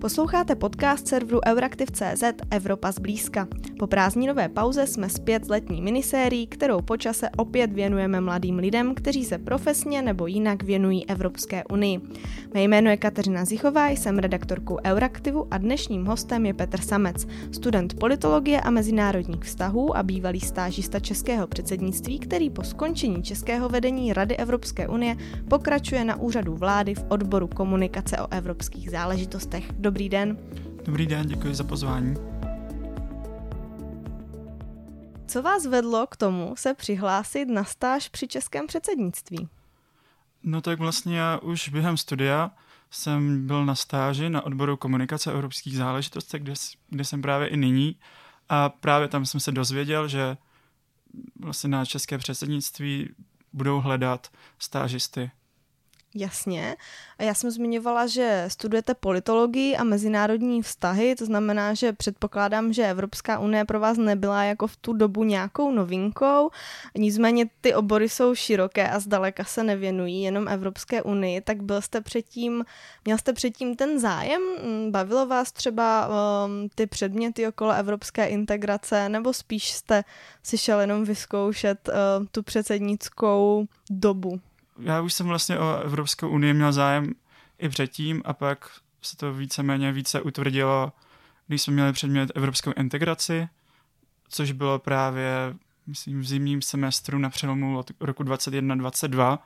Posloucháte 0.00 0.54
podcast 0.54 1.08
serveru 1.08 1.40
Euraktiv.cz 1.46 2.22
Evropa 2.50 2.92
zblízka. 2.92 3.48
Po 3.78 3.86
prázdninové 3.86 4.48
pauze 4.48 4.86
jsme 4.86 5.08
zpět 5.08 5.44
s 5.44 5.48
letní 5.48 5.82
minisérií, 5.82 6.46
kterou 6.46 6.82
po 6.82 6.96
čase 6.96 7.30
opět 7.36 7.72
věnujeme 7.72 8.20
mladým 8.20 8.58
lidem, 8.58 8.94
kteří 8.94 9.24
se 9.24 9.38
profesně 9.38 10.02
nebo 10.02 10.26
jinak 10.26 10.62
věnují 10.62 11.08
Evropské 11.08 11.64
unii. 11.64 12.00
Mé 12.54 12.62
jméno 12.62 12.90
je 12.90 12.96
Kateřina 12.96 13.44
Zichová, 13.44 13.88
jsem 13.88 14.18
redaktorkou 14.18 14.78
Euraktivu 14.84 15.46
a 15.50 15.58
dnešním 15.58 16.04
hostem 16.04 16.46
je 16.46 16.54
Petr 16.54 16.80
Samec, 16.80 17.26
student 17.52 17.94
politologie 17.94 18.60
a 18.60 18.70
mezinárodních 18.70 19.42
vztahů 19.42 19.96
a 19.96 20.02
bývalý 20.02 20.40
stážista 20.40 21.00
českého 21.00 21.46
předsednictví, 21.46 22.18
který 22.18 22.50
po 22.50 22.62
skončení 22.62 23.22
českého 23.22 23.68
vedení 23.68 24.12
Rady 24.12 24.36
Evropské 24.36 24.88
unie 24.88 25.16
pokračuje 25.48 26.04
na 26.04 26.16
úřadu 26.20 26.54
vlády 26.54 26.94
v 26.94 27.04
odboru 27.08 27.46
komunikace 27.46 28.18
o 28.18 28.32
evropských 28.32 28.90
záležitostech. 28.90 29.72
Den. 30.08 30.38
Dobrý 30.84 31.06
den, 31.06 31.26
děkuji 31.26 31.54
za 31.54 31.64
pozvání. 31.64 32.14
Co 35.26 35.42
vás 35.42 35.66
vedlo 35.66 36.06
k 36.06 36.16
tomu 36.16 36.54
se 36.56 36.74
přihlásit 36.74 37.46
na 37.46 37.64
stáž 37.64 38.08
při 38.08 38.28
českém 38.28 38.66
předsednictví? 38.66 39.48
No 40.42 40.60
tak 40.60 40.78
vlastně 40.78 41.18
já 41.18 41.38
už 41.38 41.68
během 41.68 41.96
studia 41.96 42.50
jsem 42.90 43.46
byl 43.46 43.66
na 43.66 43.74
stáži 43.74 44.30
na 44.30 44.42
odboru 44.42 44.76
komunikace 44.76 45.32
evropských 45.32 45.76
záležitostí, 45.76 46.38
kde, 46.38 46.54
kde 46.88 47.04
jsem 47.04 47.22
právě 47.22 47.48
i 47.48 47.56
nyní. 47.56 47.96
A 48.48 48.68
právě 48.68 49.08
tam 49.08 49.26
jsem 49.26 49.40
se 49.40 49.52
dozvěděl, 49.52 50.08
že 50.08 50.36
vlastně 51.40 51.70
na 51.70 51.84
české 51.84 52.18
předsednictví 52.18 53.08
budou 53.52 53.80
hledat 53.80 54.28
stážisty 54.58 55.30
Jasně. 56.14 56.76
A 57.18 57.22
já 57.22 57.34
jsem 57.34 57.50
zmiňovala, 57.50 58.06
že 58.06 58.44
studujete 58.48 58.94
politologii 58.94 59.76
a 59.76 59.84
mezinárodní 59.84 60.62
vztahy, 60.62 61.14
to 61.14 61.26
znamená, 61.26 61.74
že 61.74 61.92
předpokládám, 61.92 62.72
že 62.72 62.90
Evropská 62.90 63.38
unie 63.38 63.64
pro 63.64 63.80
vás 63.80 63.98
nebyla 63.98 64.44
jako 64.44 64.66
v 64.66 64.76
tu 64.76 64.92
dobu 64.92 65.24
nějakou 65.24 65.70
novinkou. 65.70 66.50
Nicméně 66.98 67.46
ty 67.60 67.74
obory 67.74 68.08
jsou 68.08 68.34
široké 68.34 68.90
a 68.90 69.00
zdaleka 69.00 69.44
se 69.44 69.64
nevěnují 69.64 70.22
jenom 70.22 70.48
Evropské 70.48 71.02
unii, 71.02 71.40
tak 71.40 71.62
byl 71.62 71.82
jste 71.82 72.00
předtím, 72.00 72.64
měl 73.04 73.18
jste 73.18 73.32
předtím 73.32 73.76
ten 73.76 74.00
zájem? 74.00 74.42
Bavilo 74.90 75.26
vás 75.26 75.52
třeba 75.52 76.08
um, 76.08 76.68
ty 76.74 76.86
předměty 76.86 77.48
okolo 77.48 77.72
evropské 77.72 78.26
integrace, 78.26 79.08
nebo 79.08 79.32
spíš 79.32 79.72
jste 79.72 80.04
si 80.42 80.58
šel 80.58 80.80
jenom 80.80 81.04
vyzkoušet 81.04 81.88
uh, 81.88 82.26
tu 82.30 82.42
předsednickou 82.42 83.66
dobu? 83.90 84.40
Já 84.82 85.00
už 85.00 85.14
jsem 85.14 85.26
vlastně 85.26 85.58
o 85.58 85.76
Evropskou 85.76 86.28
unii 86.28 86.54
měl 86.54 86.72
zájem 86.72 87.12
i 87.58 87.68
předtím 87.68 88.22
a 88.24 88.32
pak 88.32 88.70
se 89.02 89.16
to 89.16 89.32
víceméně 89.32 89.92
více 89.92 90.20
utvrdilo, 90.20 90.92
když 91.46 91.62
jsme 91.62 91.74
měli 91.74 91.92
předmět 91.92 92.32
evropskou 92.34 92.72
integraci, 92.76 93.48
což 94.28 94.52
bylo 94.52 94.78
právě, 94.78 95.54
myslím, 95.86 96.20
v 96.20 96.26
zimním 96.26 96.62
semestru 96.62 97.18
na 97.18 97.30
přelomu 97.30 97.84
roku 98.00 98.22
2021-2022 98.22 99.38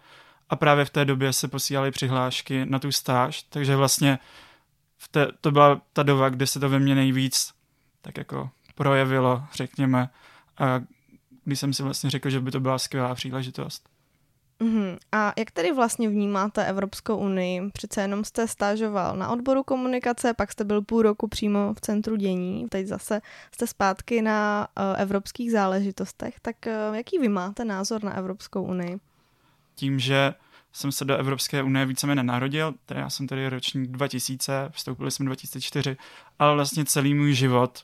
a 0.49 0.57
právě 0.57 0.85
v 0.85 0.91
té 0.91 1.05
době 1.05 1.33
se 1.33 1.49
posílaly 1.49 1.91
přihlášky 1.91 2.67
na 2.67 2.79
tu 2.79 2.93
stáž, 2.93 3.43
takže 3.43 3.77
vlastně 3.77 4.19
v 4.99 5.09
té, 5.09 5.29
to 5.41 5.51
byla 5.51 5.81
ta 5.93 6.03
doba, 6.03 6.29
kde 6.29 6.47
se 6.47 6.61
to 6.61 6.69
ve 6.69 6.79
mně 6.79 6.95
nejvíc 6.95 7.55
tak 8.03 8.19
jako 8.19 8.51
projevilo, 8.75 9.45
řekněme, 9.53 10.11
a 10.59 10.81
když 11.45 11.61
jsem 11.61 11.75
si 11.75 11.83
vlastně 11.83 12.11
řekl, 12.11 12.31
že 12.31 12.41
by 12.41 12.51
to 12.51 12.61
byla 12.61 12.79
skvělá 12.79 13.15
příležitost. 13.15 13.94
Uhum. 14.61 14.99
A 15.13 15.33
jak 15.39 15.51
tedy 15.51 15.73
vlastně 15.73 16.09
vnímáte 16.09 16.67
Evropskou 16.67 17.17
unii? 17.17 17.71
Přece 17.73 18.01
jenom 18.01 18.25
jste 18.25 18.49
stážoval 18.49 19.17
na 19.17 19.29
odboru 19.29 19.63
komunikace, 19.63 20.35
pak 20.35 20.53
jste 20.53 20.65
byl 20.65 20.83
půl 20.83 21.03
roku 21.03 21.29
přímo 21.29 21.75
v 21.75 21.81
centru 21.81 22.17
dění, 22.17 22.69
teď 22.69 22.87
zase 22.87 23.21
jste 23.53 23.67
zpátky 23.67 24.23
na 24.23 24.69
uh, 24.79 25.01
evropských 25.03 25.53
záležitostech. 25.53 26.41
Tak 26.43 26.57
uh, 26.67 26.97
jaký 26.97 27.19
vy 27.19 27.29
máte 27.29 27.65
názor 27.65 28.05
na 28.05 28.15
Evropskou 28.17 28.63
unii? 28.63 28.99
Tím, 29.75 29.99
že 29.99 30.35
jsem 30.73 30.93
se 30.93 31.05
do 31.05 31.17
Evropské 31.17 31.63
unie 31.63 31.87
víceméně 31.87 32.23
narodil, 32.23 32.75
tedy 32.87 33.01
já 33.01 33.11
jsem 33.11 33.27
tady 33.27 33.49
ročník 33.49 33.91
2000, 33.91 34.69
vstoupili 34.73 35.11
jsme 35.11 35.27
2004, 35.27 35.97
ale 36.39 36.55
vlastně 36.55 36.85
celý 36.85 37.15
můj 37.15 37.33
život 37.33 37.83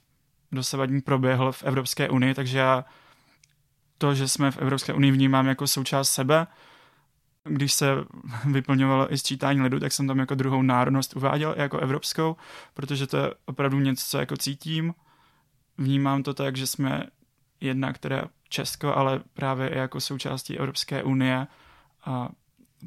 dosavadní 0.53 1.01
proběhl 1.01 1.53
v 1.53 1.63
Evropské 1.63 2.09
unii, 2.09 2.35
takže 2.35 2.59
já 2.59 2.85
to, 4.01 4.15
že 4.15 4.29
jsme 4.29 4.51
v 4.51 4.59
Evropské 4.59 4.93
unii 4.93 5.13
vnímám 5.13 5.47
jako 5.47 5.67
součást 5.67 6.11
sebe. 6.11 6.47
Když 7.45 7.73
se 7.73 7.95
vyplňovalo 8.45 9.13
i 9.13 9.19
sčítání 9.19 9.61
lidu, 9.61 9.81
tak 9.81 9.93
jsem 9.93 10.07
tam 10.07 10.19
jako 10.19 10.35
druhou 10.35 10.63
národnost 10.63 11.17
uváděl 11.17 11.55
jako 11.59 11.79
evropskou, 11.79 12.37
protože 12.75 13.07
to 13.07 13.17
je 13.17 13.35
opravdu 13.45 13.81
něco, 13.81 14.05
co 14.09 14.19
jako 14.19 14.37
cítím. 14.37 14.95
Vnímám 15.79 16.23
to 16.23 16.35
tak, 16.35 16.57
že 16.57 16.67
jsme 16.67 17.07
jedna, 17.61 17.93
která 17.93 18.25
Česko, 18.49 18.97
ale 18.97 19.21
právě 19.35 19.69
i 19.69 19.79
jako 19.79 20.01
součástí 20.01 20.59
Evropské 20.59 21.03
unie 21.03 21.47
a 22.05 22.29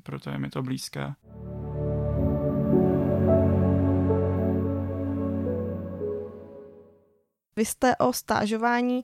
proto 0.04 0.30
je 0.30 0.38
mi 0.38 0.50
to 0.50 0.64
blízké. 0.64 1.14
Vy 7.56 7.66
jste 7.66 7.96
o 7.96 8.14
stážování 8.14 9.04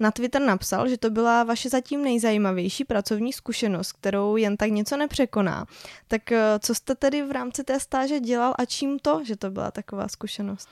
na 0.00 0.10
Twitter 0.10 0.42
napsal, 0.42 0.88
že 0.88 0.98
to 0.98 1.10
byla 1.10 1.44
vaše 1.44 1.68
zatím 1.68 2.04
nejzajímavější 2.04 2.84
pracovní 2.84 3.32
zkušenost, 3.32 3.92
kterou 3.92 4.36
jen 4.36 4.56
tak 4.56 4.70
něco 4.70 4.96
nepřekoná. 4.96 5.66
Tak 6.08 6.32
eh, 6.32 6.58
co 6.58 6.74
jste 6.74 6.94
tedy 6.94 7.22
v 7.22 7.30
rámci 7.30 7.64
té 7.64 7.80
stáže 7.80 8.20
dělal 8.20 8.54
a 8.58 8.64
čím 8.64 8.98
to, 8.98 9.24
že 9.24 9.36
to 9.36 9.50
byla 9.50 9.70
taková 9.70 10.08
zkušenost? 10.08 10.68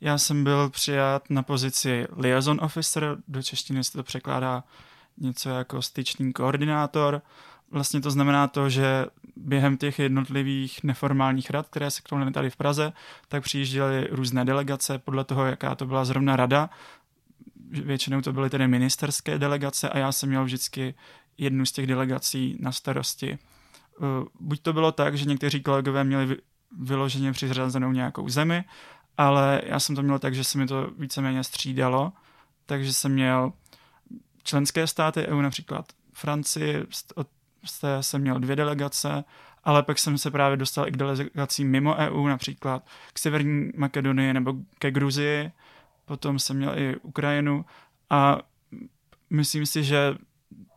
Já 0.00 0.18
jsem 0.18 0.44
byl 0.44 0.70
přijat 0.70 1.22
na 1.30 1.42
pozici 1.42 2.06
liaison 2.16 2.60
officer, 2.62 3.16
do 3.28 3.42
češtiny 3.42 3.84
se 3.84 3.92
to 3.92 4.02
překládá 4.02 4.64
něco 5.18 5.50
jako 5.50 5.82
styčný 5.82 6.32
koordinátor 6.32 7.22
Vlastně 7.70 8.00
to 8.00 8.10
znamená 8.10 8.48
to, 8.48 8.70
že 8.70 9.06
během 9.36 9.76
těch 9.76 9.98
jednotlivých 9.98 10.84
neformálních 10.84 11.50
rad, 11.50 11.68
které 11.68 11.90
se 11.90 12.02
konaly 12.02 12.32
tady 12.32 12.50
v 12.50 12.56
Praze, 12.56 12.92
tak 13.28 13.42
přijížděly 13.42 14.08
různé 14.10 14.44
delegace 14.44 14.98
podle 14.98 15.24
toho, 15.24 15.46
jaká 15.46 15.74
to 15.74 15.86
byla 15.86 16.04
zrovna 16.04 16.36
rada. 16.36 16.70
Většinou 17.70 18.20
to 18.20 18.32
byly 18.32 18.50
tedy 18.50 18.68
ministerské 18.68 19.38
delegace 19.38 19.88
a 19.88 19.98
já 19.98 20.12
jsem 20.12 20.28
měl 20.28 20.44
vždycky 20.44 20.94
jednu 21.38 21.66
z 21.66 21.72
těch 21.72 21.86
delegací 21.86 22.56
na 22.60 22.72
starosti. 22.72 23.38
Uh, 24.00 24.06
buď 24.40 24.60
to 24.60 24.72
bylo 24.72 24.92
tak, 24.92 25.18
že 25.18 25.24
někteří 25.24 25.62
kolegové 25.62 26.04
měli 26.04 26.36
vyloženě 26.78 27.32
přiřazenou 27.32 27.92
nějakou 27.92 28.28
zemi, 28.28 28.64
ale 29.16 29.62
já 29.64 29.80
jsem 29.80 29.96
to 29.96 30.02
měl 30.02 30.18
tak, 30.18 30.34
že 30.34 30.44
se 30.44 30.58
mi 30.58 30.66
to 30.66 30.90
víceméně 30.98 31.44
střídalo, 31.44 32.12
takže 32.66 32.92
jsem 32.92 33.12
měl 33.12 33.52
členské 34.42 34.86
státy 34.86 35.26
EU, 35.26 35.40
například 35.40 35.92
Francii, 36.12 36.86
od 37.14 37.28
jste, 37.64 38.02
jsem 38.02 38.20
měl 38.20 38.38
dvě 38.38 38.56
delegace, 38.56 39.24
ale 39.64 39.82
pak 39.82 39.98
jsem 39.98 40.18
se 40.18 40.30
právě 40.30 40.56
dostal 40.56 40.88
i 40.88 40.90
k 40.90 40.96
delegacím 40.96 41.70
mimo 41.70 41.94
EU, 41.94 42.26
například 42.26 42.86
k 43.12 43.18
Severní 43.18 43.70
Makedonii 43.76 44.32
nebo 44.32 44.54
ke 44.78 44.90
Gruzii, 44.90 45.52
potom 46.04 46.38
jsem 46.38 46.56
měl 46.56 46.78
i 46.78 46.96
Ukrajinu 46.96 47.64
a 48.10 48.38
myslím 49.30 49.66
si, 49.66 49.84
že 49.84 50.14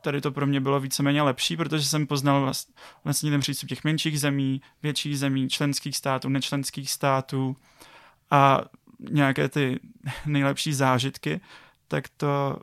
tady 0.02 0.22
to 0.22 0.32
pro 0.32 0.48
mě 0.48 0.60
bylo 0.62 0.80
víceméně 0.80 1.22
lepší, 1.22 1.58
protože 1.58 1.86
jsem 1.86 2.08
poznal 2.08 2.52
vlastně 3.04 3.32
ten 3.32 3.42
přístup 3.42 3.70
těch 3.70 3.84
menších 3.84 4.20
zemí, 4.20 4.62
větších 4.84 5.20
zemí, 5.20 5.50
členských 5.50 5.98
států, 5.98 6.30
nečlenských 6.30 6.92
států 6.92 7.56
a 8.32 8.62
nějaké 9.00 9.50
ty 9.50 9.80
nejlepší 10.26 10.74
zážitky, 10.74 11.42
tak 11.88 12.08
to 12.18 12.58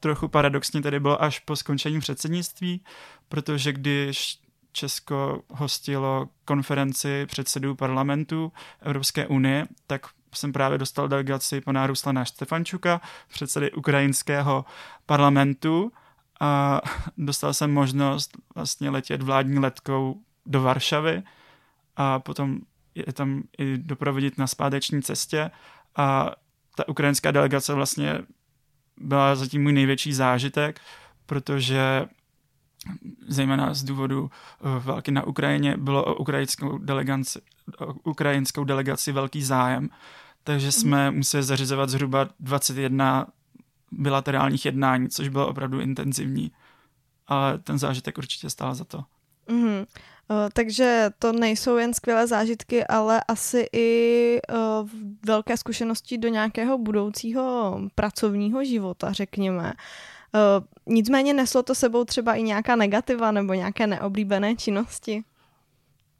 trochu 0.00 0.28
paradoxně 0.28 0.82
tady 0.82 1.00
bylo 1.00 1.22
až 1.22 1.38
po 1.38 1.56
skončení 1.56 2.00
předsednictví, 2.00 2.80
protože 3.28 3.72
když 3.72 4.38
Česko 4.72 5.42
hostilo 5.50 6.28
konferenci 6.44 7.26
předsedů 7.26 7.74
parlamentu 7.74 8.52
Evropské 8.80 9.26
unie, 9.26 9.66
tak 9.86 10.06
jsem 10.34 10.52
právě 10.52 10.78
dostal 10.78 11.08
delegaci 11.08 11.60
pana 11.60 11.86
Ruslana 11.86 12.24
Štefančuka, 12.24 13.00
předsedy 13.28 13.72
ukrajinského 13.72 14.64
parlamentu 15.06 15.92
a 16.40 16.80
dostal 17.18 17.54
jsem 17.54 17.72
možnost 17.72 18.36
vlastně 18.54 18.90
letět 18.90 19.22
vládní 19.22 19.58
letkou 19.58 20.20
do 20.46 20.62
Varšavy 20.62 21.22
a 21.96 22.18
potom 22.18 22.58
je 22.94 23.12
tam 23.12 23.42
i 23.58 23.78
doprovodit 23.78 24.38
na 24.38 24.46
zpáteční 24.46 25.02
cestě. 25.02 25.50
A 25.96 26.30
ta 26.76 26.88
ukrajinská 26.88 27.30
delegace 27.30 27.74
vlastně 27.74 28.18
byla 28.96 29.36
zatím 29.36 29.62
můj 29.62 29.72
největší 29.72 30.12
zážitek, 30.12 30.80
protože 31.26 32.06
zejména 33.28 33.74
z 33.74 33.82
důvodu 33.84 34.22
uh, 34.22 34.84
války 34.84 35.10
na 35.10 35.26
Ukrajině, 35.26 35.76
bylo 35.76 36.04
o 36.04 36.14
ukrajinskou 36.14 36.78
delegaci, 36.78 37.40
o 37.78 37.92
ukrajinskou 38.04 38.64
delegaci 38.64 39.12
velký 39.12 39.42
zájem, 39.42 39.88
takže 40.44 40.72
jsme 40.72 41.10
mm. 41.10 41.16
museli 41.16 41.42
zařizovat 41.42 41.90
zhruba 41.90 42.28
21 42.40 43.26
bilaterálních 43.92 44.64
jednání, 44.64 45.08
což 45.08 45.28
bylo 45.28 45.48
opravdu 45.48 45.80
intenzivní, 45.80 46.52
ale 47.26 47.58
ten 47.58 47.78
zážitek 47.78 48.18
určitě 48.18 48.50
stál 48.50 48.74
za 48.74 48.84
to. 48.84 49.04
Mm-hmm. 49.48 49.86
takže 50.52 51.10
to 51.18 51.32
nejsou 51.32 51.76
jen 51.76 51.94
skvělé 51.94 52.26
zážitky, 52.26 52.84
ale 52.84 53.20
asi 53.28 53.66
i 53.72 54.38
velké 55.26 55.56
zkušenosti 55.56 56.18
do 56.18 56.28
nějakého 56.28 56.78
budoucího 56.78 57.80
pracovního 57.94 58.64
života, 58.64 59.12
řekněme. 59.12 59.72
Nicméně 60.86 61.34
neslo 61.34 61.62
to 61.62 61.74
sebou 61.74 62.04
třeba 62.04 62.34
i 62.34 62.42
nějaká 62.42 62.76
negativa 62.76 63.32
nebo 63.32 63.54
nějaké 63.54 63.86
neoblíbené 63.86 64.56
činnosti? 64.56 65.24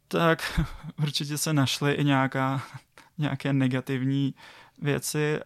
Tak 0.07 0.61
určitě 1.01 1.37
se 1.37 1.53
našly 1.53 1.93
i 1.93 2.03
nějaká, 2.03 2.61
nějaké 3.17 3.53
negativní 3.53 4.33
věci. 4.81 5.39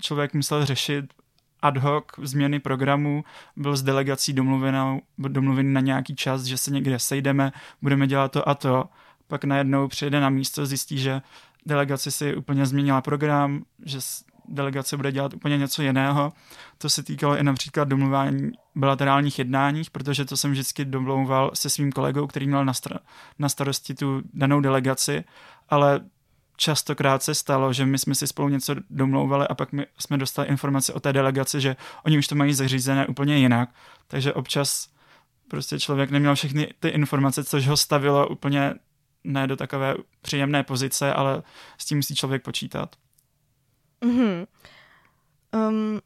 Člověk 0.00 0.34
musel 0.34 0.66
řešit 0.66 1.04
ad 1.62 1.76
hoc 1.76 2.04
změny 2.22 2.60
programu, 2.60 3.24
byl 3.56 3.76
s 3.76 3.82
delegací 3.82 4.32
domluvený 5.18 5.72
na 5.72 5.80
nějaký 5.80 6.16
čas, 6.16 6.42
že 6.42 6.56
se 6.56 6.70
někde 6.70 6.98
sejdeme, 6.98 7.52
budeme 7.82 8.06
dělat 8.06 8.32
to 8.32 8.48
a 8.48 8.54
to. 8.54 8.84
Pak 9.26 9.44
najednou 9.44 9.88
přijde 9.88 10.20
na 10.20 10.30
místo, 10.30 10.66
zjistí, 10.66 10.98
že 10.98 11.22
delegace 11.66 12.10
si 12.10 12.36
úplně 12.36 12.66
změnila 12.66 13.00
program, 13.00 13.64
že 13.84 13.98
delegace 14.48 14.96
bude 14.96 15.12
dělat 15.12 15.34
úplně 15.34 15.58
něco 15.58 15.82
jiného. 15.82 16.32
To 16.78 16.88
se 16.88 17.02
týkalo 17.02 17.36
i 17.36 17.42
například 17.42 17.88
domluvání 17.88 18.52
bilaterálních 18.74 19.38
jednáních, 19.38 19.90
protože 19.90 20.24
to 20.24 20.36
jsem 20.36 20.50
vždycky 20.50 20.84
domlouval 20.84 21.50
se 21.54 21.70
svým 21.70 21.92
kolegou, 21.92 22.26
který 22.26 22.46
měl 22.46 22.64
na, 22.64 22.72
star- 22.72 22.98
na 23.38 23.48
starosti 23.48 23.94
tu 23.94 24.22
danou 24.34 24.60
delegaci, 24.60 25.24
ale 25.68 26.00
častokrát 26.56 27.22
se 27.22 27.34
stalo, 27.34 27.72
že 27.72 27.86
my 27.86 27.98
jsme 27.98 28.14
si 28.14 28.26
spolu 28.26 28.48
něco 28.48 28.74
domlouvali 28.90 29.48
a 29.48 29.54
pak 29.54 29.72
my 29.72 29.86
jsme 29.98 30.18
dostali 30.18 30.48
informace 30.48 30.92
o 30.92 31.00
té 31.00 31.12
delegaci, 31.12 31.60
že 31.60 31.76
oni 32.04 32.18
už 32.18 32.26
to 32.26 32.34
mají 32.34 32.54
zařízené 32.54 33.06
úplně 33.06 33.36
jinak. 33.38 33.68
Takže 34.08 34.32
občas 34.32 34.88
prostě 35.48 35.78
člověk 35.78 36.10
neměl 36.10 36.34
všechny 36.34 36.74
ty 36.80 36.88
informace, 36.88 37.44
což 37.44 37.68
ho 37.68 37.76
stavilo 37.76 38.28
úplně 38.28 38.74
ne 39.24 39.46
do 39.46 39.56
takové 39.56 39.94
příjemné 40.22 40.62
pozice, 40.62 41.12
ale 41.12 41.42
s 41.78 41.84
tím 41.84 41.98
musí 41.98 42.14
člověk 42.14 42.42
počítat. 42.42 42.96
Mm-hmm. 44.04 44.46
Um, 45.54 46.00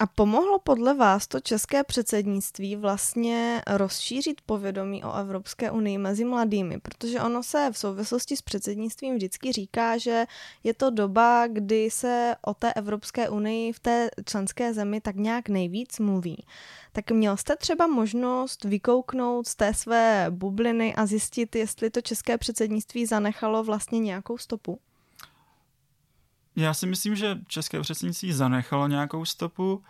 a 0.00 0.06
pomohlo 0.06 0.58
podle 0.58 0.94
vás 0.94 1.26
to 1.26 1.40
české 1.40 1.84
předsednictví 1.84 2.76
vlastně 2.76 3.62
rozšířit 3.66 4.40
povědomí 4.40 5.04
o 5.04 5.14
Evropské 5.14 5.70
unii 5.70 5.98
mezi 5.98 6.24
mladými? 6.24 6.80
Protože 6.80 7.20
ono 7.20 7.42
se 7.42 7.68
v 7.72 7.78
souvislosti 7.78 8.36
s 8.36 8.42
předsednictvím 8.42 9.14
vždycky 9.14 9.52
říká, 9.52 9.98
že 9.98 10.26
je 10.64 10.74
to 10.74 10.90
doba, 10.90 11.46
kdy 11.46 11.90
se 11.90 12.36
o 12.46 12.54
té 12.54 12.72
Evropské 12.72 13.28
unii 13.28 13.72
v 13.72 13.80
té 13.80 14.10
členské 14.24 14.74
zemi 14.74 15.00
tak 15.00 15.16
nějak 15.16 15.48
nejvíc 15.48 15.98
mluví. 15.98 16.44
Tak 16.92 17.10
měl 17.10 17.36
jste 17.36 17.56
třeba 17.56 17.86
možnost 17.86 18.64
vykouknout 18.64 19.46
z 19.46 19.54
té 19.54 19.74
své 19.74 20.26
bubliny 20.30 20.94
a 20.94 21.06
zjistit, 21.06 21.56
jestli 21.56 21.90
to 21.90 22.00
české 22.00 22.38
předsednictví 22.38 23.06
zanechalo 23.06 23.64
vlastně 23.64 23.98
nějakou 23.98 24.38
stopu? 24.38 24.80
Já 26.58 26.74
si 26.74 26.86
myslím, 26.86 27.16
že 27.16 27.38
české 27.46 27.80
předsednictví 27.80 28.32
zanechalo 28.32 28.88
nějakou 28.88 29.24
stopu. 29.24 29.84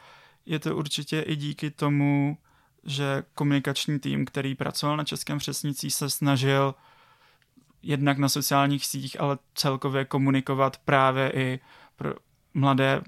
Je 0.47 0.59
to 0.59 0.77
určitě 0.77 1.21
i 1.21 1.37
díky 1.37 1.71
tomu, 1.71 2.39
že 2.85 3.23
komunikační 3.35 3.99
tým, 3.99 4.25
který 4.25 4.55
pracoval 4.55 4.97
na 4.97 5.05
českém 5.05 5.39
předsednictví, 5.39 5.91
se 5.91 6.11
snažil 6.11 6.75
jednak 7.83 8.19
na 8.19 8.29
sociálních 8.29 8.87
sítích, 8.87 9.21
ale 9.21 9.39
celkově 9.55 10.05
komunikovat 10.05 10.77
právě 10.77 11.33
i 11.35 11.61
pro 11.97 12.15
mladé 12.55 13.03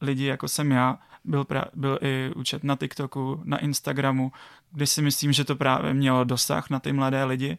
lidi, 0.00 0.24
jako 0.24 0.48
jsem 0.48 0.70
já. 0.70 0.98
Byl, 1.24 1.44
pra, 1.44 1.64
byl 1.74 1.98
i 2.02 2.32
účet 2.36 2.64
na 2.64 2.76
TikToku, 2.76 3.40
na 3.44 3.58
Instagramu, 3.58 4.32
kdy 4.72 4.86
si 4.86 5.02
myslím, 5.02 5.32
že 5.32 5.44
to 5.44 5.56
právě 5.56 5.94
mělo 5.94 6.24
dosah 6.24 6.70
na 6.70 6.80
ty 6.80 6.92
mladé 6.92 7.24
lidi. 7.24 7.58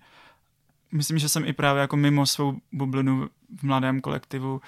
Myslím, 0.92 1.18
že 1.18 1.30
jsem 1.30 1.46
i 1.46 1.54
právě 1.54 1.82
jako 1.82 1.98
mimo 1.98 2.26
svou 2.26 2.60
bublinu 2.72 3.30
v 3.58 3.64
mladém 3.64 4.02
kolektivu 4.02 4.62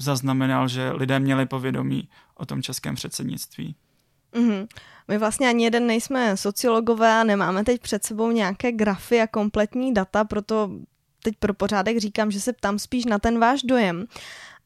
zaznamenal, 0.00 0.68
že 0.68 0.90
lidé 0.90 1.20
měli 1.20 1.46
povědomí 1.46 2.08
o 2.34 2.46
tom 2.46 2.62
českém 2.62 2.94
předsednictví. 2.94 3.74
Mm-hmm. 4.32 4.66
My 5.08 5.18
vlastně 5.18 5.48
ani 5.48 5.64
jeden 5.64 5.86
nejsme 5.86 6.36
sociologové 6.36 7.20
a 7.20 7.24
nemáme 7.24 7.64
teď 7.64 7.80
před 7.80 8.04
sebou 8.04 8.30
nějaké 8.30 8.72
grafy 8.72 9.20
a 9.20 9.26
kompletní 9.26 9.94
data, 9.94 10.24
proto 10.24 10.70
teď 11.22 11.34
pro 11.38 11.54
pořádek 11.54 11.98
říkám, 11.98 12.30
že 12.30 12.40
se 12.40 12.52
ptám 12.52 12.78
spíš 12.78 13.04
na 13.04 13.18
ten 13.18 13.38
váš 13.38 13.62
dojem. 13.62 14.06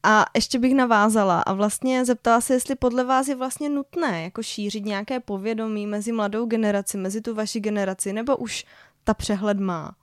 A 0.03 0.25
ještě 0.35 0.59
bych 0.59 0.75
navázala 0.75 1.41
a 1.41 1.53
vlastně 1.53 2.05
zeptala 2.05 2.41
se, 2.41 2.53
jestli 2.53 2.75
podle 2.75 3.03
vás 3.03 3.27
je 3.27 3.35
vlastně 3.35 3.69
nutné 3.69 4.23
jako 4.23 4.43
šířit 4.43 4.85
nějaké 4.85 5.19
povědomí 5.19 5.87
mezi 5.87 6.11
mladou 6.11 6.45
generaci, 6.45 6.97
mezi 6.97 7.21
tu 7.21 7.35
vaši 7.35 7.59
generaci, 7.59 8.13
nebo 8.13 8.37
už 8.37 8.65
ta 9.03 9.13
přehled 9.13 9.59
má? 9.59 9.95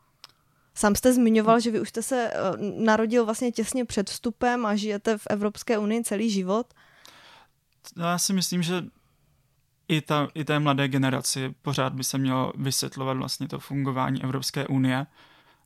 Sám 0.75 0.95
jste 0.95 1.13
zmiňoval, 1.13 1.61
že 1.61 1.71
vy 1.71 1.81
už 1.81 1.89
jste 1.89 2.03
se 2.03 2.31
eh, 2.31 2.37
narodil 2.85 3.25
vlastně 3.25 3.53
těsně 3.53 3.85
před 3.85 4.11
vstupem 4.11 4.67
a 4.67 4.77
žijete 4.77 5.19
v 5.19 5.27
Evropské 5.31 5.79
unii 5.79 6.05
celý 6.05 6.31
život. 6.31 6.67
No, 7.97 8.05
já 8.05 8.19
si 8.19 8.33
myslím, 8.33 8.63
že 8.63 8.85
i, 9.89 10.01
ta, 10.01 10.29
i 10.35 10.45
té 10.45 10.59
mladé 10.59 10.89
generaci 10.89 11.55
pořád 11.63 11.93
by 11.93 12.05
se 12.05 12.19
mělo 12.19 12.53
vysvětlovat 12.57 13.17
vlastně 13.17 13.49
to 13.49 13.59
fungování 13.59 14.23
Evropské 14.23 14.67
unie. 14.67 15.07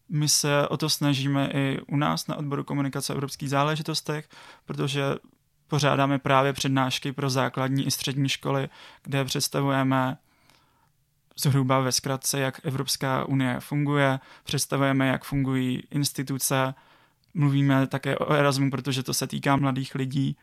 My 0.08 0.28
se 0.28 0.68
o 0.68 0.76
to 0.76 0.90
snažíme 0.90 1.50
i 1.54 1.80
u 1.88 1.96
nás 1.96 2.26
na 2.26 2.36
odboru 2.36 2.64
komunikace 2.64 3.12
evropských 3.12 3.50
záležitostech, 3.50 4.28
protože 4.64 5.02
pořádáme 5.68 6.18
právě 6.18 6.52
přednášky 6.52 7.12
pro 7.12 7.30
základní 7.30 7.86
i 7.86 7.90
střední 7.90 8.28
školy, 8.28 8.68
kde 9.02 9.24
představujeme 9.24 10.18
zhruba 11.38 11.80
ve 11.80 11.92
zkratce, 11.92 12.40
jak 12.40 12.60
Evropská 12.64 13.24
unie 13.24 13.60
funguje, 13.60 14.20
představujeme, 14.44 15.06
jak 15.06 15.24
fungují 15.24 15.82
instituce, 15.90 16.74
mluvíme 17.34 17.86
také 17.86 18.18
o 18.18 18.32
Erasmu, 18.32 18.70
protože 18.70 19.02
to 19.02 19.14
se 19.14 19.26
týká 19.26 19.56
mladých 19.56 19.94
lidí 19.94 20.36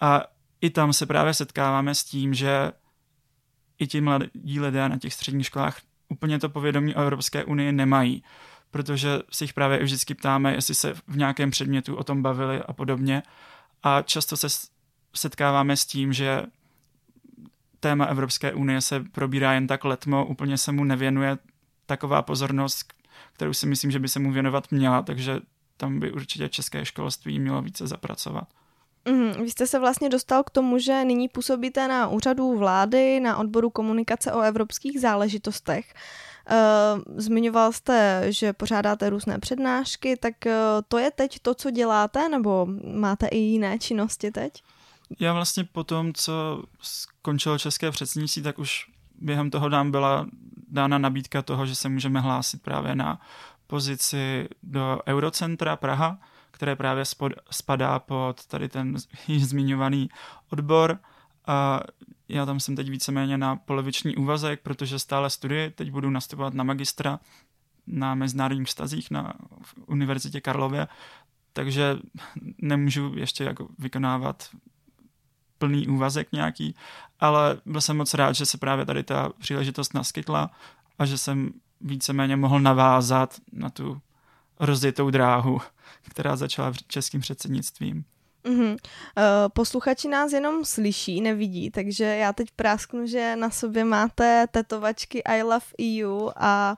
a 0.00 0.22
i 0.60 0.70
tam 0.70 0.92
se 0.92 1.06
právě 1.06 1.34
setkáváme 1.34 1.94
s 1.94 2.04
tím, 2.04 2.34
že 2.34 2.72
i 3.78 3.86
ti 3.86 4.00
mladí 4.00 4.60
lidé 4.60 4.88
na 4.88 4.98
těch 4.98 5.14
středních 5.14 5.46
školách 5.46 5.80
úplně 6.08 6.38
to 6.38 6.48
povědomí 6.48 6.94
o 6.94 7.00
Evropské 7.00 7.44
unii 7.44 7.72
nemají, 7.72 8.22
protože 8.70 9.18
si 9.30 9.44
jich 9.44 9.52
právě 9.52 9.78
vždycky 9.78 10.14
ptáme, 10.14 10.54
jestli 10.54 10.74
se 10.74 10.94
v 10.94 11.16
nějakém 11.16 11.50
předmětu 11.50 11.96
o 11.96 12.04
tom 12.04 12.22
bavili 12.22 12.62
a 12.62 12.72
podobně. 12.72 13.22
A 13.82 14.02
často 14.02 14.36
se 14.36 14.46
setkáváme 15.14 15.76
s 15.76 15.86
tím, 15.86 16.12
že 16.12 16.42
téma 17.80 18.04
Evropské 18.04 18.52
unie 18.52 18.80
se 18.80 19.00
probírá 19.00 19.52
jen 19.52 19.66
tak 19.66 19.84
letmo, 19.84 20.26
úplně 20.26 20.58
se 20.58 20.72
mu 20.72 20.84
nevěnuje 20.84 21.38
taková 21.86 22.22
pozornost, 22.22 22.92
kterou 23.32 23.52
si 23.52 23.66
myslím, 23.66 23.90
že 23.90 23.98
by 23.98 24.08
se 24.08 24.18
mu 24.18 24.32
věnovat 24.32 24.70
měla, 24.70 25.02
takže 25.02 25.40
tam 25.76 26.00
by 26.00 26.12
určitě 26.12 26.48
české 26.48 26.84
školství 26.84 27.38
mělo 27.38 27.62
více 27.62 27.86
zapracovat. 27.86 28.48
Mm, 29.08 29.32
vy 29.32 29.50
jste 29.50 29.66
se 29.66 29.78
vlastně 29.78 30.08
dostal 30.08 30.42
k 30.42 30.50
tomu, 30.50 30.78
že 30.78 31.04
nyní 31.04 31.28
působíte 31.28 31.88
na 31.88 32.08
úřadu 32.08 32.58
vlády, 32.58 33.20
na 33.20 33.36
odboru 33.36 33.70
komunikace 33.70 34.32
o 34.32 34.40
evropských 34.40 35.00
záležitostech. 35.00 35.94
Uh, 36.50 37.02
zmiňoval 37.16 37.72
jste, 37.72 38.26
že 38.28 38.52
pořádáte 38.52 39.10
různé 39.10 39.38
přednášky, 39.38 40.16
tak 40.16 40.34
uh, 40.46 40.52
to 40.88 40.98
je 40.98 41.10
teď 41.10 41.38
to, 41.42 41.54
co 41.54 41.70
děláte, 41.70 42.28
nebo 42.28 42.66
máte 42.94 43.26
i 43.26 43.38
jiné 43.38 43.78
činnosti 43.78 44.30
teď? 44.30 44.62
Já 45.18 45.32
vlastně 45.32 45.64
po 45.64 45.84
tom, 45.84 46.12
co 46.14 46.62
skončilo 46.80 47.58
české 47.58 47.90
předsednictví, 47.90 48.42
tak 48.42 48.58
už 48.58 48.90
během 49.20 49.50
toho 49.50 49.68
nám 49.68 49.90
byla 49.90 50.26
dána 50.68 50.98
nabídka 50.98 51.42
toho, 51.42 51.66
že 51.66 51.74
se 51.74 51.88
můžeme 51.88 52.20
hlásit 52.20 52.62
právě 52.62 52.94
na 52.94 53.20
pozici 53.66 54.48
do 54.62 55.00
Eurocentra 55.06 55.76
Praha, 55.76 56.18
které 56.50 56.76
právě 56.76 57.04
spod, 57.04 57.32
spadá 57.50 57.98
pod 57.98 58.46
tady 58.46 58.68
ten 58.68 58.96
již 59.28 59.44
zmiňovaný 59.46 60.08
odbor. 60.50 60.98
A 61.46 61.80
já 62.28 62.46
tam 62.46 62.60
jsem 62.60 62.76
teď 62.76 62.90
víceméně 62.90 63.38
na 63.38 63.56
poloviční 63.56 64.16
úvazek, 64.16 64.60
protože 64.60 64.98
stále 64.98 65.30
studuji, 65.30 65.70
teď 65.70 65.90
budu 65.90 66.10
nastupovat 66.10 66.54
na 66.54 66.64
magistra 66.64 67.20
na 67.86 68.14
mezinárodních 68.14 68.66
vztazích 68.66 69.10
na 69.10 69.34
Univerzitě 69.86 70.40
Karlově, 70.40 70.88
takže 71.52 71.98
nemůžu 72.58 73.12
ještě 73.16 73.44
jako 73.44 73.68
vykonávat 73.78 74.48
plný 75.60 75.88
úvazek 75.88 76.32
nějaký, 76.32 76.74
ale 77.20 77.60
byl 77.66 77.80
jsem 77.80 77.96
moc 77.96 78.14
rád, 78.14 78.32
že 78.32 78.46
se 78.46 78.58
právě 78.58 78.86
tady 78.86 79.02
ta 79.02 79.32
příležitost 79.38 79.94
naskytla 79.94 80.50
a 80.98 81.06
že 81.06 81.18
jsem 81.18 81.50
víceméně 81.80 82.36
mohl 82.36 82.60
navázat 82.60 83.34
na 83.52 83.70
tu 83.70 84.00
rozjetou 84.60 85.10
dráhu, 85.10 85.60
která 86.10 86.36
začala 86.36 86.72
českým 86.86 87.20
předsednictvím. 87.20 88.04
Mm-hmm. 88.44 88.76
Posluchači 89.52 90.08
nás 90.08 90.32
jenom 90.32 90.64
slyší, 90.64 91.20
nevidí, 91.20 91.70
takže 91.70 92.04
já 92.04 92.32
teď 92.32 92.48
prásknu, 92.56 93.06
že 93.06 93.36
na 93.36 93.50
sobě 93.50 93.84
máte 93.84 94.46
tetovačky 94.50 95.22
I 95.24 95.42
love 95.42 95.66
EU 95.82 96.30
a 96.36 96.76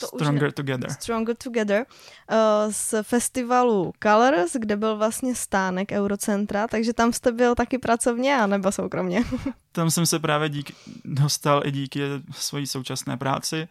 to 0.00 0.06
Stronger 0.06 0.48
už, 0.48 0.54
Together. 0.54 0.92
Stronger 0.92 1.36
Together 1.36 1.86
uh, 2.30 2.36
z 2.72 2.94
festivalu 3.02 3.92
Colors, 4.02 4.52
kde 4.52 4.76
byl 4.76 4.96
vlastně 4.96 5.34
stánek 5.34 5.92
Eurocentra, 5.92 6.68
takže 6.68 6.92
tam 6.92 7.12
jste 7.12 7.32
byl 7.32 7.54
taky 7.54 7.78
pracovně 7.78 8.36
a 8.36 8.46
nebo 8.46 8.72
soukromně? 8.72 9.24
tam 9.72 9.90
jsem 9.90 10.06
se 10.06 10.18
právě 10.18 10.48
dík, 10.48 10.72
dostal 11.04 11.66
i 11.66 11.70
díky 11.70 12.00
svojí 12.30 12.66
současné 12.66 13.16
práci. 13.16 13.68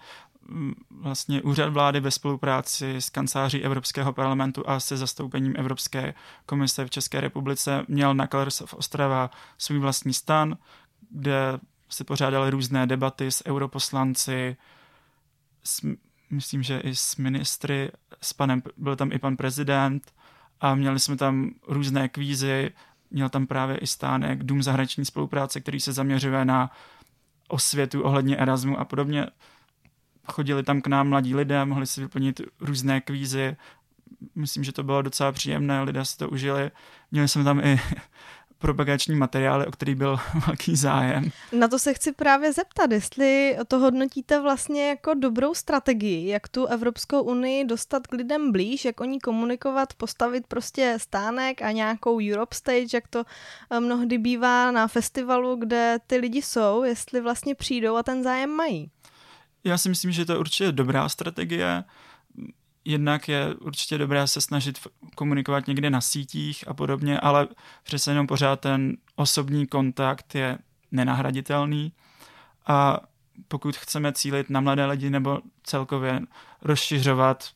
vlastně 1.01 1.41
úřad 1.41 1.73
vlády 1.73 1.99
ve 1.99 2.11
spolupráci 2.11 2.95
s 2.95 3.09
kanceláří 3.09 3.63
Evropského 3.63 4.13
parlamentu 4.13 4.69
a 4.69 4.79
se 4.79 4.97
zastoupením 4.97 5.53
Evropské 5.57 6.13
komise 6.45 6.85
v 6.85 6.89
České 6.89 7.21
republice 7.21 7.85
měl 7.87 8.13
na 8.13 8.27
Colors 8.27 8.61
of 8.61 8.73
Ostrava 8.73 9.29
svůj 9.57 9.79
vlastní 9.79 10.13
stan, 10.13 10.57
kde 11.09 11.59
se 11.89 12.03
pořádaly 12.03 12.49
různé 12.49 12.87
debaty 12.87 13.31
s 13.31 13.45
europoslanci, 13.45 14.57
s, 15.63 15.81
myslím, 16.33 16.63
že 16.63 16.79
i 16.79 16.95
s 16.95 17.15
ministry, 17.15 17.91
s 18.21 18.33
panem, 18.33 18.63
byl 18.77 18.95
tam 18.95 19.11
i 19.11 19.19
pan 19.19 19.37
prezident 19.37 20.13
a 20.61 20.75
měli 20.75 20.99
jsme 20.99 21.17
tam 21.17 21.51
různé 21.67 22.09
kvízy, 22.09 22.71
měl 23.11 23.29
tam 23.29 23.47
právě 23.47 23.77
i 23.77 23.87
stánek 23.87 24.43
Dům 24.43 24.63
zahraniční 24.63 25.05
spolupráce, 25.05 25.61
který 25.61 25.79
se 25.79 25.93
zaměřuje 25.93 26.45
na 26.45 26.71
osvětu 27.47 28.01
ohledně 28.01 28.37
Erasmu 28.37 28.79
a 28.79 28.85
podobně. 28.85 29.27
Chodili 30.27 30.63
tam 30.63 30.81
k 30.81 30.87
nám 30.87 31.09
mladí 31.09 31.35
lidé, 31.35 31.65
mohli 31.65 31.87
si 31.87 32.01
vyplnit 32.01 32.41
různé 32.59 33.01
kvízy. 33.01 33.55
Myslím, 34.35 34.63
že 34.63 34.71
to 34.71 34.83
bylo 34.83 35.01
docela 35.01 35.31
příjemné, 35.31 35.81
lidé 35.81 36.05
si 36.05 36.17
to 36.17 36.29
užili. 36.29 36.71
Měli 37.11 37.27
jsme 37.27 37.43
tam 37.43 37.59
i 37.59 37.79
propagační 38.63 39.15
materiály, 39.15 39.67
o 39.67 39.71
který 39.71 39.95
byl 39.95 40.17
velký 40.47 40.75
zájem. 40.75 41.31
Na 41.51 41.67
to 41.67 41.79
se 41.79 41.93
chci 41.93 42.11
právě 42.11 42.53
zeptat, 42.53 42.91
jestli 42.91 43.57
to 43.67 43.79
hodnotíte 43.79 44.41
vlastně 44.41 44.89
jako 44.89 45.13
dobrou 45.13 45.53
strategii, 45.53 46.29
jak 46.29 46.47
tu 46.47 46.65
Evropskou 46.65 47.21
unii 47.21 47.65
dostat 47.65 48.07
k 48.07 48.13
lidem 48.13 48.51
blíž, 48.51 48.85
jak 48.85 49.01
o 49.01 49.05
ní 49.05 49.19
komunikovat, 49.19 49.93
postavit 49.93 50.47
prostě 50.47 50.97
stánek 50.99 51.61
a 51.61 51.71
nějakou 51.71 52.19
Europe 52.31 52.55
Stage, 52.55 52.87
jak 52.93 53.07
to 53.07 53.23
eh, 53.71 53.79
mnohdy 53.79 54.17
bývá 54.17 54.71
na 54.71 54.87
festivalu, 54.87 55.55
kde 55.55 55.97
ty 56.07 56.17
lidi 56.17 56.41
jsou, 56.41 56.83
jestli 56.83 57.21
vlastně 57.21 57.55
přijdou 57.55 57.95
a 57.95 58.03
ten 58.03 58.23
zájem 58.23 58.49
mají. 58.49 58.91
Já 59.63 59.77
si 59.77 59.89
myslím, 59.89 60.11
že 60.11 60.25
to 60.25 60.31
je 60.31 60.37
určitě 60.37 60.71
dobrá 60.71 61.09
strategie 61.09 61.83
jednak 62.85 63.27
je 63.27 63.55
určitě 63.55 63.97
dobré 63.97 64.27
se 64.27 64.41
snažit 64.41 64.79
komunikovat 65.15 65.67
někde 65.67 65.89
na 65.89 66.01
sítích 66.01 66.67
a 66.67 66.73
podobně, 66.73 67.19
ale 67.19 67.47
přece 67.83 68.11
jenom 68.11 68.27
pořád 68.27 68.59
ten 68.59 68.97
osobní 69.15 69.67
kontakt 69.67 70.35
je 70.35 70.57
nenahraditelný. 70.91 71.93
A 72.67 72.99
pokud 73.47 73.77
chceme 73.77 74.13
cílit 74.13 74.49
na 74.49 74.61
mladé 74.61 74.85
lidi 74.85 75.09
nebo 75.09 75.41
celkově 75.63 76.21
rozšiřovat 76.61 77.49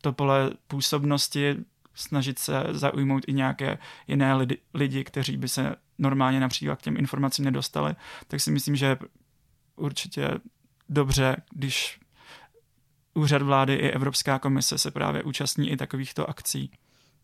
to 0.00 0.12
pole 0.12 0.50
působnosti, 0.66 1.56
snažit 1.94 2.38
se 2.38 2.64
zaujmout 2.70 3.24
i 3.26 3.32
nějaké 3.32 3.78
jiné 4.08 4.34
lidi, 4.34 4.58
lidi, 4.74 5.04
kteří 5.04 5.36
by 5.36 5.48
se 5.48 5.76
normálně 5.98 6.40
například 6.40 6.76
k 6.76 6.82
těm 6.82 6.96
informacím 6.96 7.44
nedostali, 7.44 7.94
tak 8.28 8.40
si 8.40 8.50
myslím, 8.50 8.76
že 8.76 8.86
je 8.86 8.98
určitě 9.76 10.30
dobře, 10.88 11.36
když 11.50 12.00
úřad 13.14 13.42
vlády 13.42 13.74
i 13.74 13.90
Evropská 13.90 14.38
komise 14.38 14.78
se 14.78 14.90
právě 14.90 15.22
účastní 15.22 15.70
i 15.70 15.76
takovýchto 15.76 16.30
akcí. 16.30 16.70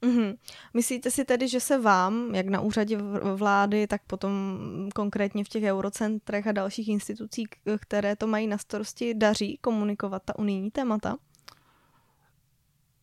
Mm-hmm. 0.02 0.36
Myslíte 0.74 1.10
si 1.10 1.24
tedy, 1.24 1.48
že 1.48 1.60
se 1.60 1.78
vám, 1.78 2.34
jak 2.34 2.46
na 2.46 2.60
úřadě 2.60 2.98
vlády, 3.36 3.86
tak 3.86 4.02
potom 4.06 4.58
konkrétně 4.94 5.44
v 5.44 5.48
těch 5.48 5.64
eurocentrech 5.64 6.46
a 6.46 6.52
dalších 6.52 6.88
institucích, 6.88 7.48
které 7.80 8.16
to 8.16 8.26
mají 8.26 8.46
na 8.46 8.58
starosti, 8.58 9.14
daří 9.14 9.58
komunikovat 9.60 10.22
ta 10.24 10.38
unijní 10.38 10.70
témata? 10.70 11.16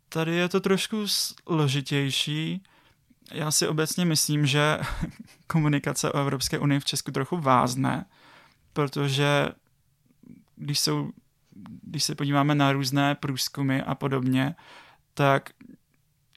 Tady 0.09 0.35
je 0.35 0.49
to 0.49 0.59
trošku 0.59 1.07
složitější. 1.07 2.63
Já 3.31 3.51
si 3.51 3.67
obecně 3.67 4.05
myslím, 4.05 4.45
že 4.45 4.77
komunikace 5.47 6.11
o 6.11 6.17
Evropské 6.17 6.59
unii 6.59 6.79
v 6.79 6.85
Česku 6.85 7.11
trochu 7.11 7.37
vázne, 7.37 8.05
protože 8.73 9.47
když 10.55 10.79
jsou 10.79 11.11
když 11.83 12.03
se 12.03 12.15
podíváme 12.15 12.55
na 12.55 12.71
různé 12.71 13.15
průzkumy 13.15 13.81
a 13.85 13.95
podobně, 13.95 14.55
tak 15.13 15.49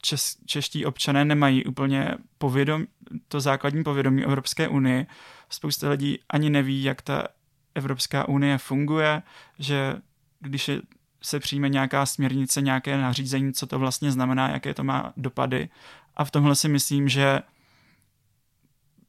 čes, 0.02 0.37
čeští 0.47 0.87
občané 0.87 1.25
nemají 1.25 1.64
úplně 1.64 2.14
povědom, 2.38 2.87
to 3.28 3.40
základní 3.40 3.85
povědomí 3.85 4.25
Evropské 4.25 4.68
unii. 4.68 5.06
Spousta 5.49 5.90
lidí 5.90 6.18
ani 6.28 6.50
neví, 6.50 6.83
jak 6.83 7.02
ta 7.02 7.28
Evropská 7.75 8.28
unie 8.28 8.59
funguje, 8.59 9.23
že 9.59 9.97
když 10.40 10.68
je, 10.68 10.80
se 11.23 11.40
přijme 11.40 11.68
nějaká 11.68 12.06
směrnice, 12.06 12.62
nějaké 12.62 12.97
nařízení, 12.97 13.52
co 13.52 13.66
to 13.66 13.78
vlastně 13.78 14.12
znamená, 14.12 14.49
jaké 14.49 14.75
to 14.75 14.85
má 14.85 15.12
dopady. 15.16 15.68
A 16.16 16.25
v 16.25 16.30
tomhle 16.30 16.54
si 16.54 16.68
myslím, 16.68 17.09
že 17.09 17.40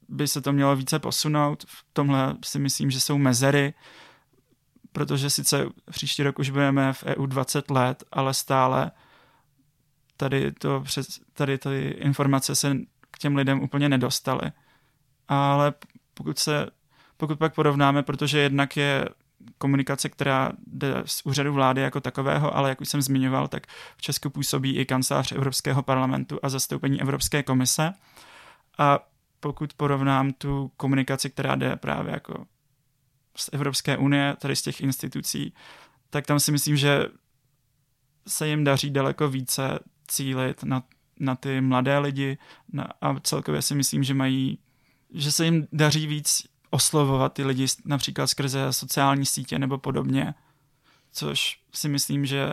by 0.08 0.28
se 0.28 0.40
to 0.40 0.52
mělo 0.52 0.76
více 0.76 0.98
posunout. 0.98 1.64
V 1.68 1.84
tomhle 1.92 2.36
si 2.44 2.58
myslím, 2.58 2.90
že 2.90 3.00
jsou 3.00 3.18
mezery 3.18 3.74
protože 4.96 5.30
sice 5.30 5.66
příští 5.90 6.22
rok 6.22 6.38
už 6.38 6.50
budeme 6.50 6.92
v 6.92 7.04
EU 7.04 7.26
20 7.26 7.70
let, 7.70 8.04
ale 8.12 8.34
stále 8.34 8.90
tady, 10.16 10.52
to 10.52 10.80
přes, 10.80 11.20
tady 11.32 11.58
ty 11.58 11.88
informace 11.98 12.56
se 12.56 12.76
k 13.10 13.18
těm 13.18 13.36
lidem 13.36 13.62
úplně 13.62 13.88
nedostaly. 13.88 14.52
Ale 15.28 15.74
pokud 16.14 16.38
se, 16.38 16.66
pokud 17.16 17.38
pak 17.38 17.54
porovnáme, 17.54 18.02
protože 18.02 18.38
jednak 18.38 18.76
je 18.76 19.08
komunikace, 19.58 20.08
která 20.08 20.52
jde 20.66 21.02
z 21.04 21.26
úřadu 21.26 21.52
vlády 21.52 21.80
jako 21.80 22.00
takového, 22.00 22.56
ale 22.56 22.68
jak 22.68 22.80
už 22.80 22.88
jsem 22.88 23.02
zmiňoval, 23.02 23.48
tak 23.48 23.66
v 23.96 24.02
Česku 24.02 24.30
působí 24.30 24.76
i 24.76 24.84
kancelář 24.86 25.32
Evropského 25.32 25.82
parlamentu 25.82 26.38
a 26.42 26.48
zastoupení 26.48 27.00
Evropské 27.00 27.42
komise. 27.42 27.92
A 28.78 28.98
pokud 29.40 29.74
porovnám 29.74 30.32
tu 30.32 30.70
komunikaci, 30.76 31.30
která 31.30 31.54
jde 31.54 31.76
právě 31.76 32.12
jako 32.12 32.46
z 33.36 33.50
Evropské 33.52 33.96
unie, 33.96 34.36
tady 34.38 34.56
z 34.56 34.62
těch 34.62 34.80
institucí, 34.80 35.54
tak 36.10 36.26
tam 36.26 36.40
si 36.40 36.52
myslím, 36.52 36.76
že 36.76 37.06
se 38.28 38.48
jim 38.48 38.64
daří 38.64 38.90
daleko 38.90 39.28
více 39.28 39.78
cílit 40.08 40.62
na, 40.62 40.82
na 41.20 41.36
ty 41.36 41.60
mladé 41.60 41.98
lidi 41.98 42.38
na, 42.72 42.88
a 43.00 43.20
celkově 43.20 43.62
si 43.62 43.74
myslím, 43.74 44.04
že 44.04 44.14
mají, 44.14 44.58
že 45.14 45.32
se 45.32 45.44
jim 45.44 45.66
daří 45.72 46.06
víc 46.06 46.46
oslovovat 46.70 47.32
ty 47.32 47.44
lidi 47.44 47.66
například 47.84 48.26
skrze 48.26 48.72
sociální 48.72 49.26
sítě 49.26 49.58
nebo 49.58 49.78
podobně, 49.78 50.34
což 51.12 51.60
si 51.72 51.88
myslím, 51.88 52.26
že 52.26 52.52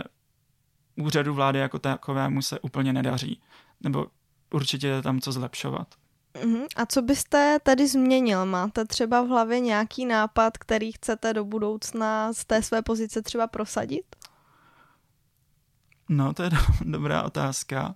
úřadu 0.95 1.33
vlády 1.33 1.59
jako 1.59 1.79
takovému 1.79 2.41
se 2.41 2.59
úplně 2.59 2.93
nedaří, 2.93 3.41
nebo 3.81 4.07
určitě 4.51 4.87
je 4.87 5.01
tam 5.01 5.21
co 5.21 5.31
zlepšovat. 5.31 5.95
Uh-huh. 6.33 6.67
A 6.75 6.85
co 6.85 7.01
byste 7.01 7.59
tedy 7.63 7.87
změnil? 7.87 8.45
Máte 8.45 8.85
třeba 8.85 9.21
v 9.21 9.27
hlavě 9.27 9.59
nějaký 9.59 10.05
nápad, 10.05 10.57
který 10.57 10.91
chcete 10.91 11.33
do 11.33 11.45
budoucna 11.45 12.33
z 12.33 12.45
té 12.45 12.63
své 12.63 12.81
pozice 12.81 13.21
třeba 13.21 13.47
prosadit? 13.47 14.15
No, 16.09 16.33
to 16.33 16.43
je 16.43 16.49
do, 16.49 16.57
dobrá 16.81 17.23
otázka. 17.23 17.95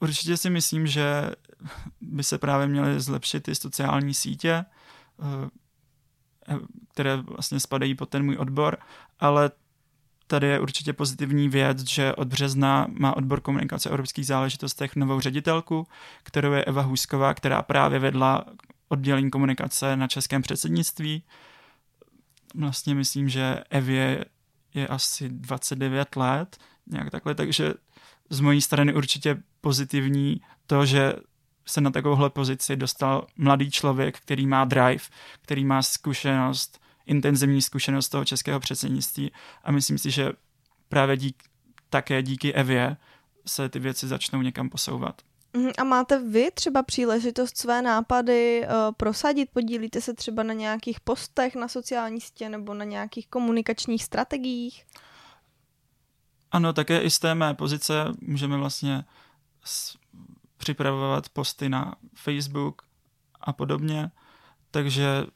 Určitě 0.00 0.36
si 0.36 0.50
myslím, 0.50 0.86
že 0.86 1.30
by 2.00 2.22
se 2.22 2.38
právě 2.38 2.66
měly 2.66 3.00
zlepšit 3.00 3.42
ty 3.42 3.54
sociální 3.54 4.14
sítě, 4.14 4.64
eh, 5.22 6.56
které 6.92 7.16
vlastně 7.16 7.60
spadají 7.60 7.94
pod 7.94 8.08
ten 8.08 8.24
můj 8.24 8.36
odbor, 8.36 8.76
ale 9.20 9.50
tady 10.26 10.46
je 10.46 10.60
určitě 10.60 10.92
pozitivní 10.92 11.48
věc, 11.48 11.80
že 11.80 12.14
od 12.14 12.28
března 12.28 12.86
má 12.90 13.16
odbor 13.16 13.40
komunikace 13.40 13.90
o 13.90 13.92
evropských 13.92 14.26
záležitostech 14.26 14.96
novou 14.96 15.20
ředitelku, 15.20 15.86
kterou 16.22 16.52
je 16.52 16.64
Eva 16.64 16.82
Husková, 16.82 17.34
která 17.34 17.62
právě 17.62 17.98
vedla 17.98 18.44
oddělení 18.88 19.30
komunikace 19.30 19.96
na 19.96 20.08
českém 20.08 20.42
předsednictví. 20.42 21.22
Vlastně 22.54 22.94
myslím, 22.94 23.28
že 23.28 23.64
Evě 23.70 24.24
je 24.74 24.88
asi 24.88 25.28
29 25.28 26.16
let, 26.16 26.56
nějak 26.86 27.10
takhle, 27.10 27.34
takže 27.34 27.74
z 28.30 28.40
mojí 28.40 28.60
strany 28.60 28.94
určitě 28.94 29.42
pozitivní 29.60 30.40
to, 30.66 30.86
že 30.86 31.14
se 31.66 31.80
na 31.80 31.90
takovouhle 31.90 32.30
pozici 32.30 32.76
dostal 32.76 33.26
mladý 33.36 33.70
člověk, 33.70 34.18
který 34.18 34.46
má 34.46 34.64
drive, 34.64 35.04
který 35.42 35.64
má 35.64 35.82
zkušenost 35.82 36.83
intenzivní 37.06 37.62
zkušenost 37.62 38.08
toho 38.08 38.24
českého 38.24 38.60
předsednictví 38.60 39.32
a 39.64 39.72
myslím 39.72 39.98
si, 39.98 40.10
že 40.10 40.32
právě 40.88 41.16
dík, 41.16 41.42
také 41.90 42.22
díky 42.22 42.54
Evě 42.54 42.96
se 43.46 43.68
ty 43.68 43.78
věci 43.78 44.08
začnou 44.08 44.42
někam 44.42 44.70
posouvat. 44.70 45.22
Mhm, 45.56 45.70
a 45.78 45.84
máte 45.84 46.18
vy 46.18 46.50
třeba 46.54 46.82
příležitost 46.82 47.58
své 47.58 47.82
nápady 47.82 48.66
uh, 48.66 48.70
prosadit? 48.96 49.50
Podílíte 49.52 50.00
se 50.00 50.14
třeba 50.14 50.42
na 50.42 50.54
nějakých 50.54 51.00
postech 51.00 51.54
na 51.54 51.68
sociální 51.68 52.20
sítě 52.20 52.48
nebo 52.48 52.74
na 52.74 52.84
nějakých 52.84 53.26
komunikačních 53.28 54.04
strategiích? 54.04 54.86
Ano, 56.50 56.72
také 56.72 57.00
i 57.00 57.10
z 57.10 57.18
té 57.18 57.34
mé 57.34 57.54
pozice 57.54 57.94
můžeme 58.20 58.56
vlastně 58.56 59.04
s, 59.64 59.96
připravovat 60.56 61.28
posty 61.28 61.68
na 61.68 61.94
Facebook 62.14 62.82
a 63.40 63.52
podobně, 63.52 64.10
takže 64.70 65.26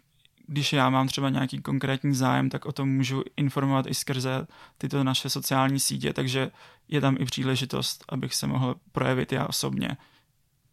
když 0.49 0.73
já 0.73 0.90
mám 0.90 1.09
třeba 1.09 1.28
nějaký 1.28 1.62
konkrétní 1.62 2.14
zájem, 2.14 2.50
tak 2.50 2.67
o 2.67 2.73
tom 2.73 2.88
můžu 2.88 3.23
informovat 3.37 3.87
i 3.88 3.95
skrze 3.95 4.47
tyto 4.78 5.05
naše 5.05 5.31
sociální 5.31 5.81
sítě, 5.81 6.12
takže 6.12 6.50
je 6.88 7.00
tam 7.00 7.17
i 7.21 7.25
příležitost, 7.25 8.05
abych 8.09 8.35
se 8.35 8.47
mohl 8.47 8.75
projevit 8.93 9.33
já 9.33 9.47
osobně. 9.47 9.97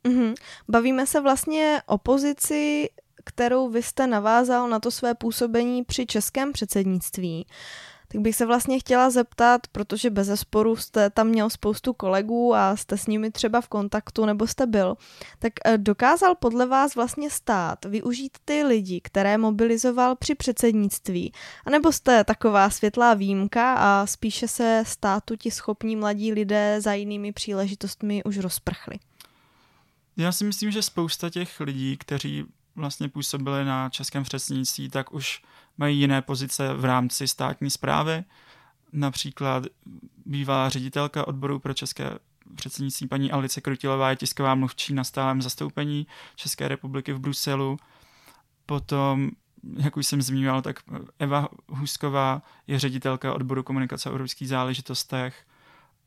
Mm-hmm. 0.03 0.34
Bavíme 0.70 1.08
se 1.08 1.22
vlastně 1.22 1.82
o 1.86 1.98
pozici, 1.98 2.89
kterou 3.24 3.70
vy 3.70 3.84
jste 3.84 4.08
navázal 4.08 4.70
na 4.70 4.79
to 4.79 4.91
své 4.91 5.13
působení 5.13 5.84
při 5.84 6.05
českém 6.05 6.53
předsednictví. 6.53 7.46
Tak 8.15 8.22
bych 8.22 8.36
se 8.36 8.45
vlastně 8.45 8.79
chtěla 8.79 9.10
zeptat, 9.10 9.67
protože 9.72 10.10
bez 10.10 10.27
zesporu 10.27 10.75
jste 10.75 11.10
tam 11.10 11.27
měl 11.27 11.50
spoustu 11.50 11.93
kolegů 11.93 12.55
a 12.55 12.75
jste 12.75 12.98
s 12.98 13.07
nimi 13.07 13.31
třeba 13.31 13.62
v 13.62 13.67
kontaktu 13.67 14.25
nebo 14.25 14.48
jste 14.48 14.65
byl, 14.65 14.95
tak 15.39 15.53
eh, 15.65 15.77
dokázal 15.77 16.36
podle 16.36 16.65
vás 16.65 16.95
vlastně 16.95 17.29
stát 17.29 17.86
využít 17.86 18.38
ty 18.45 18.63
lidi, 18.63 19.01
které 19.01 19.38
mobilizoval 19.38 20.15
při 20.15 20.36
předsednictví? 20.36 21.34
A 21.65 21.69
nebo 21.69 21.91
jste 21.91 22.24
taková 22.24 22.69
světlá 22.69 23.13
výjimka 23.13 23.74
a 23.74 24.05
spíše 24.05 24.48
se 24.48 24.84
státu 24.86 25.36
ti 25.36 25.51
schopní 25.51 25.95
mladí 25.95 26.34
lidé 26.34 26.81
za 26.81 26.93
jinými 26.93 27.31
příležitostmi 27.31 28.24
už 28.24 28.38
rozprchli? 28.38 29.00
Já 30.17 30.31
si 30.31 30.43
myslím, 30.43 30.72
že 30.72 30.81
spousta 30.81 31.29
těch 31.29 31.60
lidí, 31.60 31.98
kteří 31.98 32.45
vlastně 32.75 33.10
působili 33.10 33.65
na 33.65 33.89
českém 33.89 34.24
předsednictví, 34.24 34.89
tak 34.89 35.13
už 35.13 35.41
mají 35.77 36.00
jiné 36.00 36.22
pozice 36.22 36.74
v 36.74 36.86
rámci 36.86 37.27
státní 37.27 37.70
zprávy. 37.70 38.24
Například 38.94 39.63
bývalá 40.25 40.70
ředitelka 40.70 41.27
odboru 41.27 41.60
pro 41.60 41.74
české 41.74 42.20
předsednictví 42.55 43.08
paní 43.08 43.32
Alice 43.32 43.62
Krutilová 43.62 44.10
je 44.10 44.15
tisková 44.15 44.55
mluvčí 44.55 44.94
na 44.94 45.03
stálem 45.03 45.41
zastoupení 45.41 46.08
České 46.36 46.67
republiky 46.67 47.13
v 47.13 47.20
Bruselu. 47.20 47.77
Potom, 48.65 49.32
jak 49.77 49.98
už 49.98 50.08
jsem 50.08 50.22
zmínil, 50.22 50.62
tak 50.62 50.79
Eva 51.20 51.48
Husková 51.67 52.41
je 52.67 52.79
ředitelka 52.79 53.34
odboru 53.34 53.63
komunikace 53.63 54.10
o 54.10 54.12
evropských 54.12 54.48
záležitostech 54.48 55.46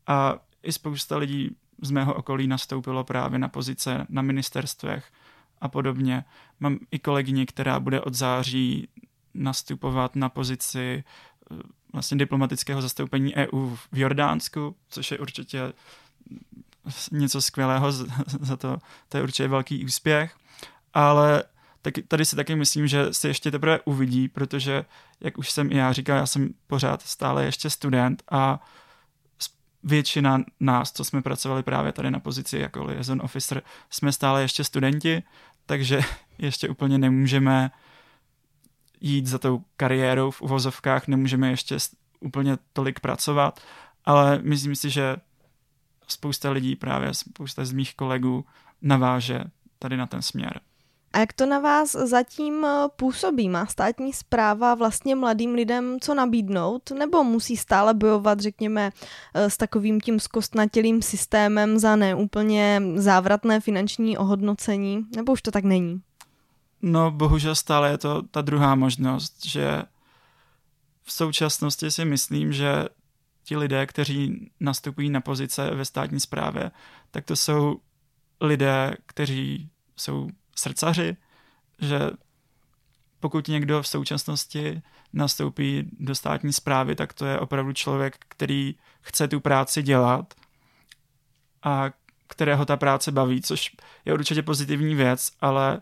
a 0.07 0.39
i 0.63 0.73
spousta 0.73 1.17
lidí 1.17 1.57
z 1.83 1.91
mého 1.91 2.15
okolí 2.15 2.47
nastoupilo 2.47 3.05
právě 3.05 3.39
na 3.39 3.49
pozice 3.49 4.07
na 4.09 4.23
ministerstvech 4.23 5.13
a 5.61 5.69
podobně. 5.69 6.25
Mám 6.61 6.79
i 6.91 6.99
kolegyni, 6.99 7.47
která 7.47 7.81
bude 7.81 8.01
od 8.01 8.15
září 8.15 8.89
nastupovat 9.38 10.16
na 10.16 10.28
pozici 10.28 11.04
eh, 11.50 11.54
vlastně 11.92 12.16
diplomatického 12.16 12.83
zastoupení 12.83 13.35
EU 13.37 13.76
v 13.92 13.99
Jordánsku, 13.99 14.76
což 14.88 15.11
je 15.11 15.18
určitě 15.18 15.73
něco 17.12 17.42
skvělého, 17.42 17.92
za 18.40 18.57
to, 18.57 18.78
to 19.09 19.16
je 19.16 19.23
určitě 19.23 19.49
velký 19.49 19.85
úspěch, 19.85 20.37
ale 20.95 21.45
tak 21.83 21.95
tady 22.09 22.25
si 22.25 22.37
taky 22.37 22.57
myslím, 22.57 22.87
že 22.87 23.14
se 23.14 23.28
ještě 23.28 23.50
teprve 23.50 23.80
uvidí, 23.85 24.28
protože, 24.28 24.85
jak 25.21 25.38
už 25.38 25.50
jsem 25.50 25.73
i 25.73 25.76
já 25.76 25.92
říkal, 25.92 26.16
já 26.16 26.26
jsem 26.26 26.54
pořád 26.66 27.02
stále 27.02 27.45
ještě 27.45 27.71
student 27.71 28.23
a 28.30 28.61
většina 29.83 30.42
nás, 30.61 30.92
co 30.92 31.04
jsme 31.04 31.23
pracovali 31.23 31.62
právě 31.62 31.92
tady 31.92 32.11
na 32.11 32.21
pozici 32.21 32.59
jako 32.59 32.85
liaison 32.85 33.21
officer, 33.25 33.62
jsme 33.90 34.12
stále 34.12 34.42
ještě 34.42 34.64
studenti, 34.64 35.23
takže 35.66 36.00
ještě 36.38 36.68
úplně 36.68 36.99
nemůžeme 36.99 37.71
jít 39.00 39.26
za 39.26 39.38
tou 39.38 39.62
kariérou 39.76 40.31
v 40.31 40.43
uvozovkách, 40.43 41.09
nemůžeme 41.09 41.50
ještě 41.50 41.76
úplně 42.21 42.59
tolik 42.73 43.00
pracovat, 43.00 43.61
ale 44.05 44.40
myslím 44.43 44.76
si, 44.76 44.90
že 44.90 45.17
spousta 46.09 46.50
lidí, 46.50 46.76
právě 46.76 47.14
spousta 47.14 47.64
z 47.64 47.73
mých 47.73 47.95
kolegů 47.95 48.45
naváže 48.83 49.45
tady 49.78 49.97
na 49.97 50.07
ten 50.07 50.23
směr. 50.23 50.61
A 51.12 51.19
jak 51.19 51.33
to 51.33 51.47
na 51.47 51.59
vás 51.59 51.93
zatím 51.93 52.64
eh, 52.64 52.88
působí? 52.97 53.49
Má 53.49 53.67
státní 53.67 54.12
zpráva 54.12 54.75
vlastně 54.75 55.14
mladým 55.14 55.55
lidem 55.55 55.97
co 56.00 56.14
nabídnout? 56.14 56.90
Nebo 56.90 57.25
musí 57.25 57.57
stále 57.57 57.95
bojovat, 57.95 58.40
řekněme, 58.40 58.90
eh, 59.35 59.50
s 59.50 59.57
takovým 59.57 60.00
tím 60.00 60.21
zkostnatělým 60.21 61.02
systémem 61.02 61.78
za 61.78 61.97
neúplně 61.97 62.83
závratné 62.95 63.61
finanční 63.61 64.19
ohodnocení? 64.19 65.07
Nebo 65.17 65.33
už 65.33 65.43
to 65.43 65.50
tak 65.50 65.64
není? 65.64 66.00
No, 66.83 67.11
bohužel 67.11 67.55
stále 67.55 67.91
je 67.91 67.99
to 67.99 68.23
ta 68.23 68.43
druhá 68.43 68.75
možnost, 68.75 69.47
že 69.47 69.83
v 71.03 71.13
současnosti 71.13 71.91
si 71.91 72.05
myslím, 72.05 72.53
že 72.53 72.85
ti 73.45 73.57
lidé, 73.57 73.87
kteří 73.87 74.51
nastupují 74.61 75.11
na 75.11 75.21
pozice 75.21 75.71
ve 75.71 75.85
státní 75.85 76.21
správě, 76.21 76.71
tak 77.11 77.25
to 77.25 77.37
jsou 77.37 77.81
lidé, 78.41 78.97
kteří 79.07 79.71
jsou 79.97 80.29
srdcaři, 80.57 81.17
že 81.79 82.11
pokud 83.21 83.49
někdo 83.49 83.83
v 83.83 83.88
současnosti 83.88 84.83
nastoupí 85.12 85.91
do 85.99 86.14
státní 86.14 86.53
zprávy, 86.53 86.95
tak 86.95 87.12
to 87.12 87.27
je 87.27 87.41
opravdu 87.41 87.73
člověk, 87.73 88.17
který 88.29 88.75
chce 89.01 89.29
tu 89.29 89.41
práci 89.41 89.83
dělat 89.83 90.35
a 91.62 91.91
kterého 92.27 92.64
ta 92.64 92.77
práce 92.77 93.12
baví, 93.12 93.43
což 93.43 93.77
je 94.05 94.14
určitě 94.14 94.43
pozitivní 94.43 94.95
věc, 94.95 95.33
ale 95.41 95.81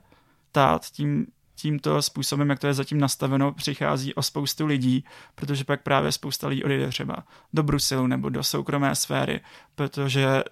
tát 0.57 0.87
tím, 0.87 1.27
tímto 1.55 2.03
způsobem, 2.03 2.51
jak 2.51 2.59
to 2.59 2.67
je 2.67 2.75
zatím 2.75 3.01
nastaveno, 3.01 3.53
přichází 3.53 4.15
o 4.15 4.23
spoustu 4.23 4.67
lidí, 4.67 5.05
protože 5.35 5.65
pak 5.65 5.83
právě 5.83 6.13
spousta 6.13 6.49
lidí 6.49 6.65
odejde 6.65 6.89
třeba 6.89 7.25
do 7.53 7.63
Bruselu 7.63 8.07
nebo 8.07 8.29
do 8.29 8.43
soukromé 8.43 8.95
sféry, 8.95 9.41
protože 9.75 10.45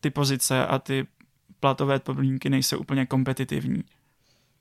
ty 0.00 0.10
pozice 0.10 0.66
a 0.66 0.78
ty 0.78 1.06
platové 1.60 1.98
podmínky 1.98 2.50
nejsou 2.50 2.78
úplně 2.78 3.06
kompetitivní. 3.06 3.84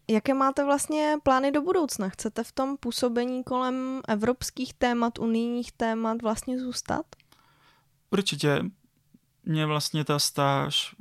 Jaké 0.07 0.33
máte 0.33 0.65
vlastně 0.65 1.15
plány 1.23 1.51
do 1.51 1.61
budoucna? 1.61 2.09
Chcete 2.09 2.43
v 2.43 2.51
tom 2.51 2.77
působení 2.77 3.43
kolem 3.43 4.01
evropských 4.07 4.73
témat, 4.73 5.19
unijních 5.19 5.71
témat 5.71 6.21
vlastně 6.21 6.59
zůstat? 6.59 7.05
Určitě. 8.09 8.63
Mě 9.43 9.65
vlastně 9.65 10.03
ta 10.03 10.19
stáž 10.19 10.95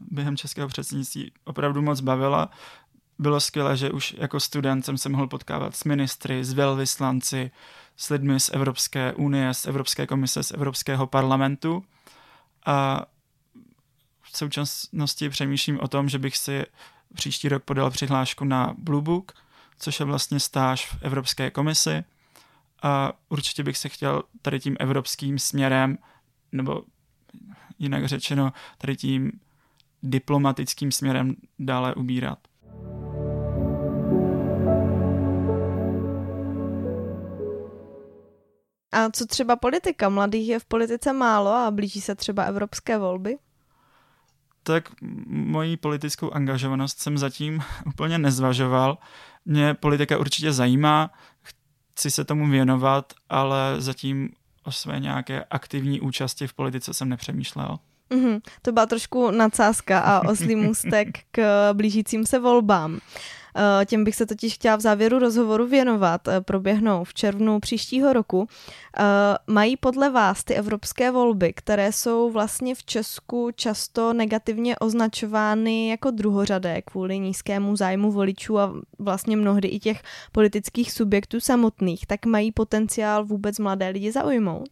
během 0.00 0.36
českého 0.36 0.68
předsednictví 0.68 1.32
opravdu 1.44 1.82
moc 1.82 2.00
bavila. 2.00 2.50
Bylo 3.18 3.40
skvělé, 3.40 3.76
že 3.76 3.90
už 3.90 4.14
jako 4.18 4.40
student 4.40 4.84
jsem 4.84 4.98
se 4.98 5.08
mohl 5.08 5.26
potkávat 5.26 5.76
s 5.76 5.84
ministry, 5.84 6.44
s 6.44 6.52
velvyslanci, 6.52 7.50
s 7.96 8.10
lidmi 8.10 8.40
z 8.40 8.50
Evropské 8.52 9.12
unie, 9.12 9.54
z 9.54 9.66
Evropské 9.66 10.06
komise, 10.06 10.42
z 10.42 10.50
Evropského 10.50 11.06
parlamentu. 11.06 11.84
A 12.66 13.06
v 14.22 14.36
současnosti 14.36 15.28
přemýšlím 15.28 15.80
o 15.80 15.88
tom, 15.88 16.08
že 16.08 16.18
bych 16.18 16.36
si 16.36 16.64
příští 17.14 17.48
rok 17.48 17.64
podal 17.64 17.90
přihlášku 17.90 18.44
na 18.44 18.74
Blue 18.78 19.02
Book, 19.02 19.32
což 19.78 20.00
je 20.00 20.06
vlastně 20.06 20.40
stáž 20.40 20.86
v 20.86 21.02
Evropské 21.02 21.50
komisi 21.50 22.04
a 22.82 23.12
určitě 23.28 23.62
bych 23.62 23.78
se 23.78 23.88
chtěl 23.88 24.22
tady 24.42 24.60
tím 24.60 24.76
evropským 24.80 25.38
směrem, 25.38 25.98
nebo 26.52 26.82
jinak 27.78 28.06
řečeno, 28.06 28.52
tady 28.78 28.96
tím 28.96 29.32
diplomatickým 30.02 30.92
směrem 30.92 31.36
dále 31.58 31.94
ubírat. 31.94 32.38
A 38.92 39.10
co 39.10 39.26
třeba 39.26 39.56
politika? 39.56 40.08
Mladých 40.08 40.48
je 40.48 40.58
v 40.58 40.64
politice 40.64 41.12
málo 41.12 41.50
a 41.50 41.70
blíží 41.70 42.00
se 42.00 42.14
třeba 42.14 42.42
evropské 42.42 42.98
volby? 42.98 43.38
tak 44.66 44.88
moji 45.26 45.76
politickou 45.76 46.30
angažovanost 46.30 46.98
jsem 46.98 47.18
zatím 47.18 47.60
úplně 47.86 48.18
nezvažoval. 48.18 48.98
Mě 49.44 49.74
politika 49.74 50.18
určitě 50.18 50.52
zajímá, 50.52 51.10
chci 51.42 52.10
se 52.10 52.24
tomu 52.24 52.50
věnovat, 52.50 53.12
ale 53.28 53.74
zatím 53.78 54.30
o 54.64 54.72
své 54.72 55.00
nějaké 55.00 55.44
aktivní 55.44 56.00
účasti 56.00 56.46
v 56.46 56.54
politice 56.54 56.94
jsem 56.94 57.08
nepřemýšlel. 57.08 57.78
Mm-hmm, 58.10 58.40
to 58.62 58.72
byla 58.72 58.86
trošku 58.86 59.30
nadsázka 59.30 60.00
a 60.00 60.28
oslý 60.28 60.56
můstek 60.56 61.08
k 61.30 61.72
blížícím 61.72 62.26
se 62.26 62.38
volbám. 62.38 63.00
Eh, 63.58 63.86
těm 63.86 64.04
bych 64.04 64.14
se 64.14 64.26
totiž 64.26 64.54
chtěla 64.54 64.76
v 64.76 64.80
závěru 64.80 65.18
rozhovoru 65.18 65.66
věnovat. 65.66 66.28
Eh, 66.28 66.40
proběhnou 66.40 67.04
v 67.04 67.14
červnu 67.14 67.60
příštího 67.60 68.12
roku. 68.12 68.48
Eh, 68.98 69.02
mají 69.46 69.76
podle 69.76 70.10
vás 70.10 70.44
ty 70.44 70.54
evropské 70.54 71.10
volby, 71.10 71.52
které 71.52 71.92
jsou 71.92 72.30
vlastně 72.30 72.74
v 72.74 72.84
Česku 72.84 73.50
často 73.54 74.12
negativně 74.12 74.78
označovány 74.78 75.88
jako 75.88 76.10
druhořadé 76.10 76.82
kvůli 76.82 77.18
nízkému 77.18 77.76
zájmu 77.76 78.12
voličů 78.12 78.58
a 78.58 78.72
vlastně 78.98 79.36
mnohdy 79.36 79.68
i 79.68 79.78
těch 79.78 80.02
politických 80.32 80.92
subjektů 80.92 81.40
samotných, 81.40 82.06
tak 82.06 82.26
mají 82.26 82.52
potenciál 82.52 83.24
vůbec 83.24 83.58
mladé 83.58 83.88
lidi 83.88 84.12
zaujmout? 84.12 84.68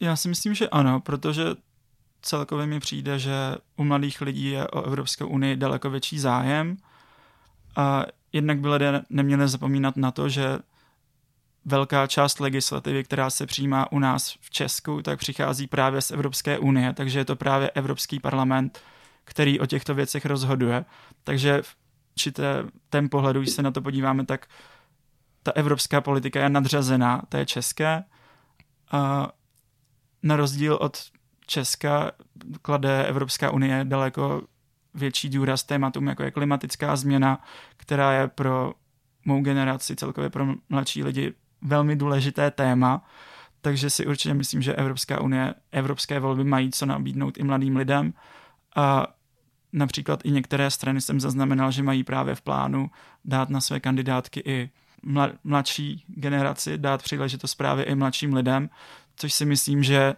Já 0.00 0.16
si 0.16 0.28
myslím, 0.28 0.54
že 0.54 0.68
ano, 0.68 1.00
protože 1.00 1.44
celkově 2.22 2.66
mi 2.66 2.80
přijde, 2.80 3.18
že 3.18 3.32
u 3.76 3.84
mladých 3.84 4.20
lidí 4.20 4.50
je 4.50 4.68
o 4.68 4.82
Evropskou 4.82 5.26
unii 5.26 5.56
daleko 5.56 5.90
větší 5.90 6.18
zájem 6.18 6.76
a 7.76 8.04
jednak 8.32 8.60
by 8.60 8.68
lidé 8.68 9.02
neměli 9.10 9.48
zapomínat 9.48 9.96
na 9.96 10.10
to, 10.10 10.28
že 10.28 10.58
velká 11.64 12.06
část 12.06 12.40
legislativy, 12.40 13.04
která 13.04 13.30
se 13.30 13.46
přijímá 13.46 13.92
u 13.92 13.98
nás 13.98 14.34
v 14.40 14.50
Česku, 14.50 15.02
tak 15.02 15.18
přichází 15.18 15.66
právě 15.66 16.00
z 16.00 16.10
Evropské 16.10 16.58
unie, 16.58 16.92
takže 16.92 17.18
je 17.18 17.24
to 17.24 17.36
právě 17.36 17.70
Evropský 17.70 18.20
parlament, 18.20 18.80
který 19.24 19.60
o 19.60 19.66
těchto 19.66 19.94
věcech 19.94 20.26
rozhoduje. 20.26 20.84
Takže 21.24 21.62
v 21.62 21.76
tém 22.90 23.08
pohledu, 23.08 23.40
když 23.40 23.52
se 23.52 23.62
na 23.62 23.70
to 23.70 23.82
podíváme, 23.82 24.26
tak 24.26 24.46
ta 25.42 25.52
evropská 25.52 26.00
politika 26.00 26.42
je 26.42 26.48
nadřazená 26.48 27.22
té 27.28 27.46
české. 27.46 28.04
A 28.90 29.28
na 30.22 30.36
rozdíl 30.36 30.78
od 30.80 30.98
Česka 31.46 32.12
klade 32.62 33.06
Evropská 33.06 33.50
unie 33.50 33.84
daleko 33.84 34.42
větší 34.94 35.28
důraz 35.28 35.62
tématům, 35.62 36.06
jako 36.06 36.22
je 36.22 36.30
klimatická 36.30 36.96
změna, 36.96 37.44
která 37.76 38.12
je 38.12 38.28
pro 38.28 38.72
mou 39.24 39.42
generaci, 39.42 39.96
celkově 39.96 40.30
pro 40.30 40.46
mladší 40.68 41.04
lidi 41.04 41.34
velmi 41.62 41.96
důležité 41.96 42.50
téma, 42.50 43.04
takže 43.60 43.90
si 43.90 44.06
určitě 44.06 44.34
myslím, 44.34 44.62
že 44.62 44.74
Evropská 44.74 45.20
unie, 45.20 45.54
evropské 45.72 46.20
volby 46.20 46.44
mají 46.44 46.70
co 46.70 46.86
nabídnout 46.86 47.38
i 47.38 47.44
mladým 47.44 47.76
lidem. 47.76 48.14
A 48.76 49.06
například 49.72 50.20
i 50.24 50.30
některé 50.30 50.70
strany 50.70 51.00
jsem 51.00 51.20
zaznamenal, 51.20 51.70
že 51.70 51.82
mají 51.82 52.04
právě 52.04 52.34
v 52.34 52.40
plánu 52.40 52.90
dát 53.24 53.50
na 53.50 53.60
své 53.60 53.80
kandidátky 53.80 54.42
i 54.44 54.70
mladší 55.44 56.04
generaci, 56.06 56.78
dát 56.78 57.02
příležitost 57.02 57.54
právě 57.54 57.84
i 57.84 57.94
mladším 57.94 58.34
lidem, 58.34 58.70
což 59.16 59.34
si 59.34 59.44
myslím, 59.44 59.82
že 59.82 60.14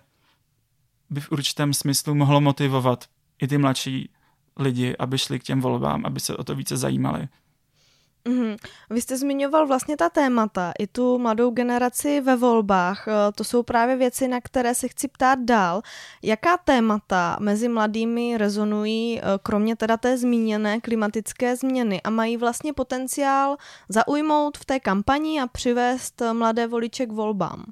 by 1.10 1.20
v 1.20 1.32
určitém 1.32 1.74
smyslu 1.74 2.14
mohlo 2.14 2.40
motivovat 2.40 3.04
i 3.42 3.48
ty 3.48 3.58
mladší 3.58 4.10
lidi, 4.56 4.96
aby 4.96 5.18
šli 5.18 5.38
k 5.38 5.42
těm 5.42 5.60
volbám, 5.60 6.06
aby 6.06 6.20
se 6.20 6.36
o 6.36 6.44
to 6.44 6.54
více 6.54 6.76
zajímali. 6.76 7.28
Mm-hmm. 8.28 8.56
Vy 8.90 9.00
jste 9.00 9.16
zmiňoval 9.16 9.66
vlastně 9.66 9.96
ta 9.96 10.08
témata, 10.08 10.72
i 10.78 10.86
tu 10.86 11.18
mladou 11.18 11.50
generaci 11.50 12.20
ve 12.20 12.36
volbách. 12.36 13.08
Eh, 13.08 13.32
to 13.34 13.44
jsou 13.44 13.62
právě 13.62 13.96
věci, 13.96 14.28
na 14.28 14.40
které 14.40 14.74
se 14.74 14.88
chci 14.88 15.08
ptát 15.08 15.38
dál. 15.38 15.82
Jaká 16.22 16.56
témata 16.56 17.36
mezi 17.40 17.68
mladými 17.68 18.38
rezonují, 18.38 19.20
eh, 19.20 19.22
kromě 19.42 19.76
teda 19.76 19.96
té 19.96 20.18
zmíněné 20.18 20.80
klimatické 20.80 21.56
změny 21.56 22.02
a 22.02 22.10
mají 22.10 22.36
vlastně 22.36 22.72
potenciál 22.72 23.56
zaujmout 23.88 24.58
v 24.58 24.64
té 24.64 24.80
kampani 24.80 25.40
a 25.40 25.46
přivést 25.46 26.22
eh, 26.22 26.32
mladé 26.32 26.66
voliče 26.66 27.06
k 27.06 27.12
volbám? 27.12 27.64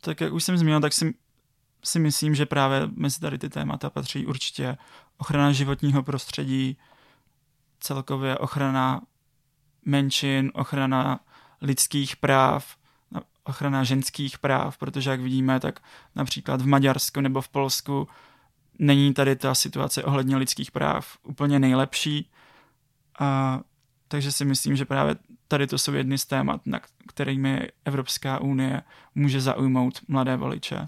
Tak 0.00 0.20
jak 0.20 0.32
už 0.32 0.44
jsem 0.44 0.58
zmínil, 0.58 0.80
tak 0.80 0.92
si, 0.92 1.14
si 1.84 1.98
myslím, 1.98 2.34
že 2.34 2.46
právě 2.46 2.82
mezi 2.94 3.20
tady 3.20 3.38
ty 3.38 3.48
témata 3.48 3.90
patří 3.90 4.26
určitě 4.26 4.76
ochrana 5.18 5.52
životního 5.52 6.02
prostředí, 6.02 6.78
celkově 7.80 8.38
ochrana 8.38 9.00
menšin, 9.84 10.50
ochrana 10.54 11.20
lidských 11.60 12.16
práv, 12.16 12.76
ochrana 13.44 13.84
ženských 13.84 14.38
práv, 14.38 14.78
protože 14.78 15.10
jak 15.10 15.20
vidíme, 15.20 15.60
tak 15.60 15.80
například 16.14 16.60
v 16.60 16.66
Maďarsku 16.66 17.20
nebo 17.20 17.40
v 17.40 17.48
Polsku 17.48 18.08
není 18.78 19.14
tady 19.14 19.36
ta 19.36 19.54
situace 19.54 20.04
ohledně 20.04 20.36
lidských 20.36 20.70
práv 20.70 21.18
úplně 21.22 21.58
nejlepší. 21.58 22.30
A, 23.20 23.60
takže 24.08 24.32
si 24.32 24.44
myslím, 24.44 24.76
že 24.76 24.84
právě 24.84 25.16
tady 25.48 25.66
to 25.66 25.78
jsou 25.78 25.92
jedny 25.92 26.18
z 26.18 26.24
témat, 26.24 26.60
na 26.66 26.80
kterými 27.08 27.68
Evropská 27.84 28.38
unie 28.38 28.82
může 29.14 29.40
zaujmout 29.40 30.00
mladé 30.08 30.36
voliče. 30.36 30.86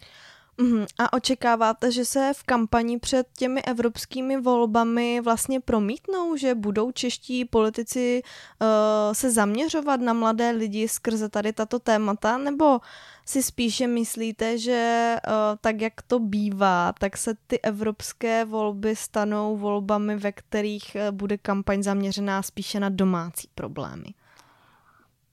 Uhum. 0.60 0.86
A 0.98 1.12
očekáváte, 1.12 1.92
že 1.92 2.04
se 2.04 2.32
v 2.36 2.42
kampani 2.42 2.98
před 2.98 3.26
těmi 3.38 3.62
evropskými 3.62 4.40
volbami 4.40 5.20
vlastně 5.20 5.60
promítnou, 5.60 6.36
že 6.36 6.54
budou 6.54 6.92
čeští 6.92 7.44
politici 7.44 8.22
uh, 8.22 8.68
se 9.12 9.30
zaměřovat 9.30 10.00
na 10.00 10.12
mladé 10.12 10.50
lidi 10.50 10.88
skrze 10.88 11.28
tady 11.28 11.52
tato 11.52 11.78
témata, 11.78 12.38
nebo 12.38 12.80
si 13.26 13.42
spíše 13.42 13.86
myslíte, 13.86 14.58
že 14.58 15.14
uh, 15.26 15.32
tak, 15.60 15.80
jak 15.80 16.02
to 16.02 16.18
bývá, 16.18 16.92
tak 16.98 17.16
se 17.16 17.34
ty 17.46 17.60
evropské 17.60 18.44
volby 18.44 18.96
stanou 18.96 19.56
volbami, 19.56 20.16
ve 20.16 20.32
kterých 20.32 20.96
uh, 20.96 21.16
bude 21.16 21.38
kampaň 21.38 21.82
zaměřená 21.82 22.42
spíše 22.42 22.80
na 22.80 22.88
domácí 22.88 23.48
problémy? 23.54 24.14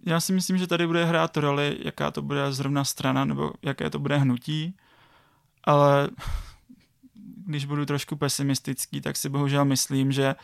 Já 0.05 0.19
si 0.19 0.33
myslím, 0.33 0.57
že 0.57 0.67
tady 0.67 0.87
bude 0.87 1.05
hrát 1.05 1.37
roli, 1.37 1.77
jaká 1.79 2.11
to 2.11 2.21
bude 2.21 2.51
zrovna 2.51 2.83
strana 2.83 3.25
nebo 3.25 3.51
jaké 3.61 3.89
to 3.89 3.99
bude 3.99 4.17
hnutí 4.17 4.75
ale 5.65 6.09
když 7.45 7.65
budu 7.65 7.85
trošku 7.85 8.15
pesimistický, 8.15 9.01
tak 9.01 9.17
si 9.17 9.29
bohužel 9.29 9.65
myslím, 9.65 10.11
že 10.11 10.35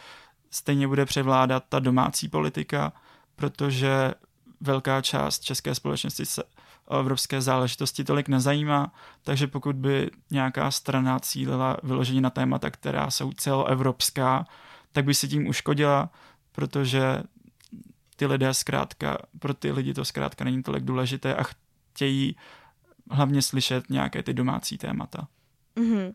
stejně 0.51 0.87
bude 0.87 1.05
převládat 1.05 1.63
ta 1.69 1.79
domácí 1.79 2.27
politika, 2.27 2.93
protože 3.35 4.13
velká 4.61 5.01
část 5.01 5.39
české 5.39 5.75
společnosti 5.75 6.25
se 6.25 6.43
o 6.85 6.99
evropské 6.99 7.41
záležitosti 7.41 8.03
tolik 8.03 8.27
nezajímá, 8.27 8.91
takže 9.23 9.47
pokud 9.47 9.75
by 9.75 10.09
nějaká 10.31 10.71
strana 10.71 11.19
cílila 11.19 11.77
vyložení 11.83 12.21
na 12.21 12.29
témata, 12.29 12.69
která 12.69 13.11
jsou 13.11 13.31
celoevropská, 13.31 14.45
tak 14.91 15.05
by 15.05 15.13
si 15.13 15.27
tím 15.27 15.47
uškodila, 15.47 16.09
protože 16.51 17.23
ty 18.15 18.25
lidé 18.25 18.53
zkrátka, 18.53 19.17
pro 19.39 19.53
ty 19.53 19.71
lidi 19.71 19.93
to 19.93 20.05
zkrátka 20.05 20.43
není 20.43 20.63
tolik 20.63 20.83
důležité 20.83 21.35
a 21.35 21.43
chtějí 21.43 22.35
hlavně 23.11 23.41
slyšet 23.41 23.89
nějaké 23.89 24.23
ty 24.23 24.33
domácí 24.33 24.77
témata. 24.77 25.27
Mm-hmm. 25.75 26.13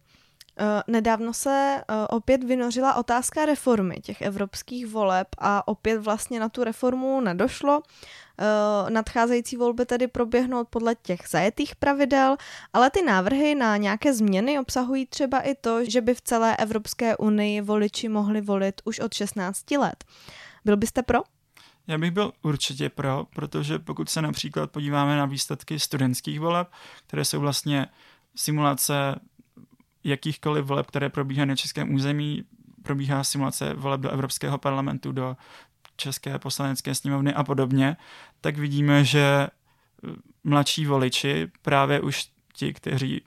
Nedávno 0.87 1.33
se 1.33 1.83
uh, 1.91 1.97
opět 2.11 2.45
vynořila 2.45 2.95
otázka 2.95 3.47
reformy 3.47 3.97
těch 4.03 4.23
evropských 4.23 4.87
voleb 4.87 5.29
a 5.39 5.69
opět 5.69 5.99
vlastně 5.99 6.41
na 6.41 6.49
tu 6.49 6.65
reformu 6.65 7.21
nedošlo. 7.21 7.79
Uh, 7.79 8.91
nadcházející 8.91 9.57
volby 9.57 9.87
tedy 9.87 10.09
proběhnou 10.09 10.65
podle 10.65 10.95
těch 10.95 11.21
zajetých 11.31 11.77
pravidel, 11.77 12.37
ale 12.73 12.91
ty 12.91 13.03
návrhy 13.03 13.55
na 13.55 13.77
nějaké 13.77 14.15
změny 14.15 14.59
obsahují 14.59 15.07
třeba 15.07 15.41
i 15.41 15.55
to, 15.55 15.85
že 15.85 16.01
by 16.01 16.15
v 16.15 16.21
celé 16.21 16.57
Evropské 16.57 17.17
unii 17.17 17.61
voliči 17.61 18.09
mohli 18.09 18.41
volit 18.41 18.81
už 18.85 19.01
od 19.01 19.15
16 19.15 19.71
let. 19.71 20.05
Byl 20.65 20.77
byste 20.77 21.03
pro? 21.03 21.21
Já 21.87 21.99
bych 21.99 22.11
byl 22.11 22.33
určitě 22.43 22.89
pro, 22.89 23.27
protože 23.35 23.79
pokud 23.79 24.09
se 24.09 24.23
například 24.23 24.71
podíváme 24.71 25.17
na 25.17 25.27
výsledky 25.27 25.81
studentských 25.81 26.41
voleb, 26.41 26.69
které 27.07 27.25
jsou 27.25 27.41
vlastně 27.41 27.87
simulace 28.37 29.21
jakýchkoliv 30.05 30.65
voleb, 30.65 30.87
které 30.87 31.09
probíhají 31.09 31.49
na 31.49 31.57
českém 31.57 31.95
území, 31.95 32.45
probíhá 32.83 33.25
simulace 33.25 33.75
voleb 33.75 34.01
do 34.01 34.11
Evropského 34.11 34.59
parlamentu, 34.59 35.13
do 35.13 35.37
České 35.97 36.39
poslanecké 36.39 36.95
sněmovny 36.95 37.35
a 37.35 37.45
podobně, 37.45 37.97
tak 38.41 38.59
vidíme, 38.59 39.05
že 39.05 39.49
mladší 40.45 40.87
voliči, 40.87 41.51
právě 41.63 42.01
už 42.01 42.31
ti, 42.53 42.75
kteří 42.75 43.23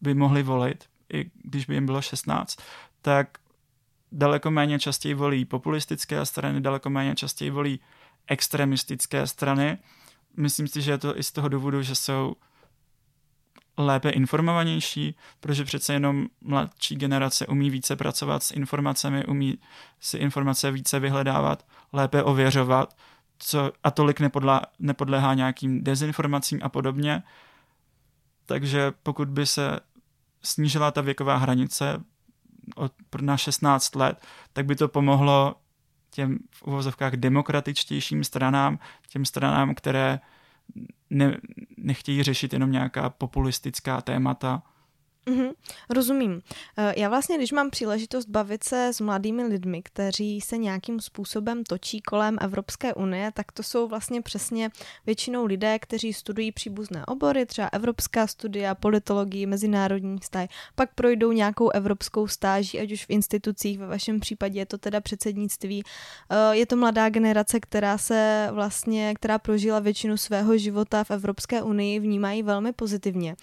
by 0.00 0.14
mohli 0.14 0.42
volit, 0.42 0.84
i 1.12 1.30
když 1.44 1.66
by 1.66 1.74
jim 1.74 1.86
bylo 1.86 2.02
16, 2.02 2.62
tak 3.02 3.38
daleko 4.12 4.50
méně 4.50 4.78
častěji 4.78 5.14
volí 5.14 5.44
populistické 5.44 6.26
strany, 6.26 6.60
daleko 6.60 6.90
méně 6.90 7.14
častěji 7.14 7.50
volí 7.50 7.80
extremistické 8.26 9.26
strany. 9.26 9.78
Myslím 10.36 10.68
si, 10.68 10.82
že 10.82 10.90
je 10.90 10.98
to 10.98 11.18
i 11.18 11.22
z 11.22 11.32
toho 11.32 11.48
důvodu, 11.48 11.82
že 11.82 11.94
jsou 11.94 12.34
lépe 13.76 14.10
informovanější, 14.10 15.16
protože 15.40 15.64
přece 15.64 15.92
jenom 15.92 16.26
mladší 16.40 16.96
generace 16.96 17.46
umí 17.46 17.70
více 17.70 17.96
pracovat 17.96 18.42
s 18.42 18.50
informacemi, 18.50 19.24
umí 19.24 19.58
si 20.00 20.18
informace 20.18 20.70
více 20.70 21.00
vyhledávat, 21.00 21.66
lépe 21.92 22.22
ověřovat, 22.22 22.96
co, 23.38 23.72
a 23.84 23.90
tolik 23.90 24.20
nepodlá, 24.20 24.62
nepodléhá 24.78 25.34
nějakým 25.34 25.84
dezinformacím 25.84 26.60
a 26.62 26.68
podobně. 26.68 27.22
Takže 28.46 28.92
pokud 29.02 29.28
by 29.28 29.46
se 29.46 29.80
snížila 30.42 30.90
ta 30.90 31.00
věková 31.00 31.36
hranice, 31.36 32.04
od, 32.74 32.92
na 33.20 33.36
16 33.36 33.96
let, 33.96 34.22
tak 34.52 34.66
by 34.66 34.76
to 34.76 34.88
pomohlo 34.88 35.54
těm 36.10 36.38
v 36.50 36.62
uvozovkách 36.62 37.12
demokratičtějším 37.12 38.24
stranám, 38.24 38.78
těm 39.08 39.24
stranám, 39.24 39.74
které 39.74 40.20
ne, 41.10 41.36
nechtějí 41.76 42.22
řešit 42.22 42.52
jenom 42.52 42.72
nějaká 42.72 43.10
populistická 43.10 44.00
témata, 44.00 44.62
Mm-hmm, 45.26 45.52
rozumím. 45.90 46.42
Eh, 46.76 46.94
já 47.00 47.08
vlastně, 47.08 47.36
když 47.36 47.52
mám 47.52 47.70
příležitost 47.70 48.26
bavit 48.26 48.64
se 48.64 48.88
s 48.88 49.00
mladými 49.00 49.44
lidmi, 49.44 49.82
kteří 49.82 50.40
se 50.40 50.56
nějakým 50.56 51.00
způsobem 51.00 51.64
točí 51.64 52.00
kolem 52.00 52.38
Evropské 52.40 52.94
unie, 52.94 53.32
tak 53.34 53.52
to 53.52 53.62
jsou 53.62 53.88
vlastně 53.88 54.22
přesně 54.22 54.70
většinou 55.06 55.44
lidé, 55.44 55.78
kteří 55.78 56.12
studují 56.12 56.52
příbuzné 56.52 57.06
obory, 57.06 57.46
třeba 57.46 57.68
evropská 57.72 58.26
studia, 58.26 58.74
politologii, 58.74 59.46
mezinárodní 59.46 60.18
vztahy, 60.18 60.48
pak 60.74 60.94
projdou 60.94 61.32
nějakou 61.32 61.70
evropskou 61.70 62.26
stáží, 62.26 62.80
ať 62.80 62.92
už 62.92 63.04
v 63.04 63.10
institucích, 63.10 63.78
ve 63.78 63.86
vašem 63.86 64.20
případě 64.20 64.58
je 64.58 64.66
to 64.66 64.78
teda 64.78 65.00
předsednictví. 65.00 65.82
Eh, 66.30 66.56
je 66.56 66.66
to 66.66 66.76
mladá 66.76 67.08
generace, 67.08 67.60
která 67.60 67.98
se 67.98 68.48
vlastně, 68.52 69.14
která 69.14 69.38
prožila 69.38 69.78
většinu 69.78 70.16
svého 70.16 70.58
života 70.58 71.04
v 71.04 71.10
Evropské 71.10 71.62
unii, 71.62 72.00
vnímají 72.00 72.42
velmi 72.42 72.72
pozitivně. 72.72 73.36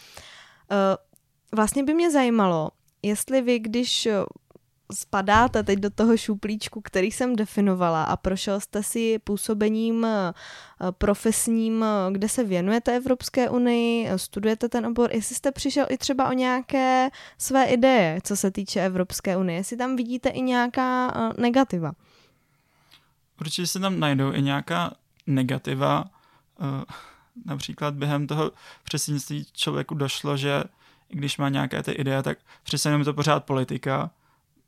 Vlastně 1.51 1.83
by 1.83 1.93
mě 1.93 2.11
zajímalo, 2.11 2.69
jestli 3.01 3.41
vy, 3.41 3.59
když 3.59 4.05
eh, 4.05 4.23
spadáte 4.93 5.63
teď 5.63 5.79
do 5.79 5.89
toho 5.89 6.17
šuplíčku, 6.17 6.81
který 6.81 7.11
jsem 7.11 7.35
definovala 7.35 8.03
a 8.03 8.17
prošel 8.17 8.59
jste 8.59 8.83
si 8.83 9.19
působením 9.19 10.05
eh, 10.05 10.33
profesním, 10.91 11.83
eh, 11.83 12.11
kde 12.11 12.29
se 12.29 12.43
věnujete 12.43 12.95
Evropské 12.95 13.49
unii, 13.49 14.09
studujete 14.15 14.69
ten 14.69 14.85
obor, 14.85 15.09
jestli 15.13 15.35
jste 15.35 15.51
přišel 15.51 15.85
i 15.89 15.97
třeba 15.97 16.29
o 16.29 16.33
nějaké 16.33 17.09
své 17.37 17.65
ideje, 17.65 18.19
co 18.23 18.35
se 18.35 18.51
týče 18.51 18.85
Evropské 18.85 19.37
unie, 19.37 19.59
jestli 19.59 19.77
tam 19.77 19.95
vidíte 19.95 20.29
i 20.29 20.41
nějaká 20.41 21.13
negativa. 21.37 21.91
Určitě 23.41 23.67
se 23.67 23.79
tam 23.79 23.99
najdou 23.99 24.33
i 24.33 24.41
nějaká 24.41 24.93
negativa. 25.27 26.05
Například 27.45 27.93
během 27.93 28.27
toho 28.27 28.51
předsednictví 28.83 29.45
člověku 29.53 29.95
došlo, 29.95 30.37
že 30.37 30.63
když 31.09 31.37
má 31.37 31.49
nějaké 31.49 31.83
ty 31.83 31.91
ideje, 31.91 32.23
tak 32.23 32.37
přece 32.63 32.89
jenom 32.89 33.03
to 33.03 33.13
pořád 33.13 33.45
politika, 33.45 34.11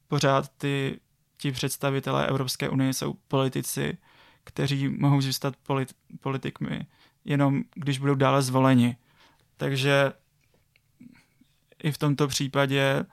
pořád 0.07 0.51
ty 0.57 0.99
ti 1.37 1.51
představitelé 1.51 2.27
Evropské 2.27 2.69
unie 2.69 2.93
jsou 2.93 3.13
politici, 3.27 3.97
kteří 4.43 4.89
mohou 4.89 5.21
zůstat 5.21 5.55
polit, 5.63 5.95
politikmi 6.19 6.85
jenom 7.25 7.63
když 7.75 7.99
budou 7.99 8.15
dále 8.15 8.41
zvoleni. 8.41 8.97
Takže 9.57 10.13
i 11.83 11.91
v 11.91 11.97
tomto 11.97 12.27
případě 12.27 13.05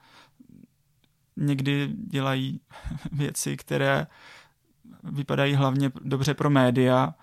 někdy 1.35 1.87
dělají 2.07 2.61
věci, 3.11 3.57
které 3.57 4.07
vypadají 5.03 5.53
hlavně 5.53 5.91
dobře 6.01 6.33
pro 6.33 6.49
média, 6.49 7.15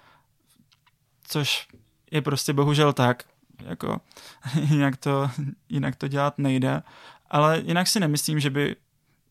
což 1.22 1.68
je 2.10 2.22
prostě 2.22 2.52
bohužel 2.52 2.92
tak. 2.92 3.24
Jako, 3.62 4.00
jinak, 4.70 4.96
to, 4.96 5.30
jinak 5.68 5.96
to 5.96 6.08
dělat 6.08 6.38
nejde. 6.38 6.82
Ale 7.30 7.62
jinak 7.64 7.86
si 7.86 8.00
nemyslím, 8.00 8.40
že, 8.40 8.50
by, 8.50 8.76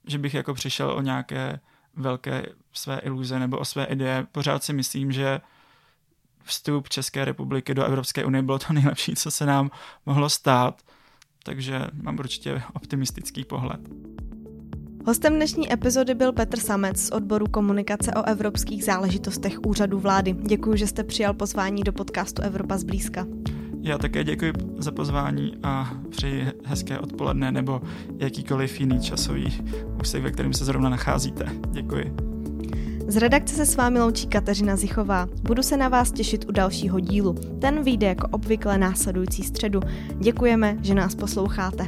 že 0.07 0.17
bych 0.17 0.33
jako 0.33 0.53
přišel 0.53 0.91
o 0.91 1.01
nějaké 1.01 1.59
velké 1.95 2.45
své 2.73 2.99
iluze 2.99 3.39
nebo 3.39 3.57
o 3.57 3.65
své 3.65 3.85
ideje. 3.85 4.27
Pořád 4.31 4.63
si 4.63 4.73
myslím, 4.73 5.11
že 5.11 5.41
vstup 6.43 6.89
České 6.89 7.25
republiky 7.25 7.73
do 7.73 7.83
Evropské 7.83 8.25
unie 8.25 8.43
bylo 8.43 8.59
to 8.59 8.65
nejlepší, 8.73 9.15
co 9.15 9.31
se 9.31 9.45
nám 9.45 9.71
mohlo 10.05 10.29
stát. 10.29 10.81
Takže 11.43 11.87
mám 11.93 12.19
určitě 12.19 12.61
optimistický 12.73 13.43
pohled. 13.43 13.79
Hostem 15.07 15.35
dnešní 15.35 15.73
epizody 15.73 16.15
byl 16.15 16.33
Petr 16.33 16.59
Samec 16.59 16.97
z 16.97 17.09
odboru 17.09 17.45
komunikace 17.47 18.13
o 18.13 18.23
evropských 18.23 18.83
záležitostech 18.83 19.59
úřadu 19.65 19.99
vlády. 19.99 20.33
Děkuji, 20.33 20.77
že 20.77 20.87
jste 20.87 21.03
přijal 21.03 21.33
pozvání 21.33 21.83
do 21.83 21.93
podcastu 21.93 22.41
Evropa 22.41 22.77
zblízka. 22.77 23.25
Já 23.85 23.97
také 23.97 24.23
děkuji 24.23 24.53
za 24.77 24.91
pozvání 24.91 25.53
a 25.63 25.91
přeji 26.09 26.45
hezké 26.63 26.99
odpoledne 26.99 27.51
nebo 27.51 27.81
jakýkoliv 28.17 28.79
jiný 28.79 28.99
časový 28.99 29.63
úsek, 30.01 30.23
ve 30.23 30.31
kterém 30.31 30.53
se 30.53 30.65
zrovna 30.65 30.89
nacházíte. 30.89 31.45
Děkuji. 31.71 32.15
Z 33.07 33.17
redakce 33.17 33.55
se 33.55 33.65
s 33.65 33.75
vámi 33.75 33.99
loučí 33.99 34.27
Kateřina 34.27 34.75
Zichová. 34.75 35.27
Budu 35.41 35.63
se 35.63 35.77
na 35.77 35.89
vás 35.89 36.11
těšit 36.11 36.45
u 36.49 36.51
dalšího 36.51 36.99
dílu. 36.99 37.35
Ten 37.61 37.83
vyjde 37.83 38.07
jako 38.07 38.27
obvykle 38.27 38.77
následující 38.77 39.43
středu. 39.43 39.79
Děkujeme, 40.19 40.77
že 40.81 40.95
nás 40.95 41.15
posloucháte. 41.15 41.87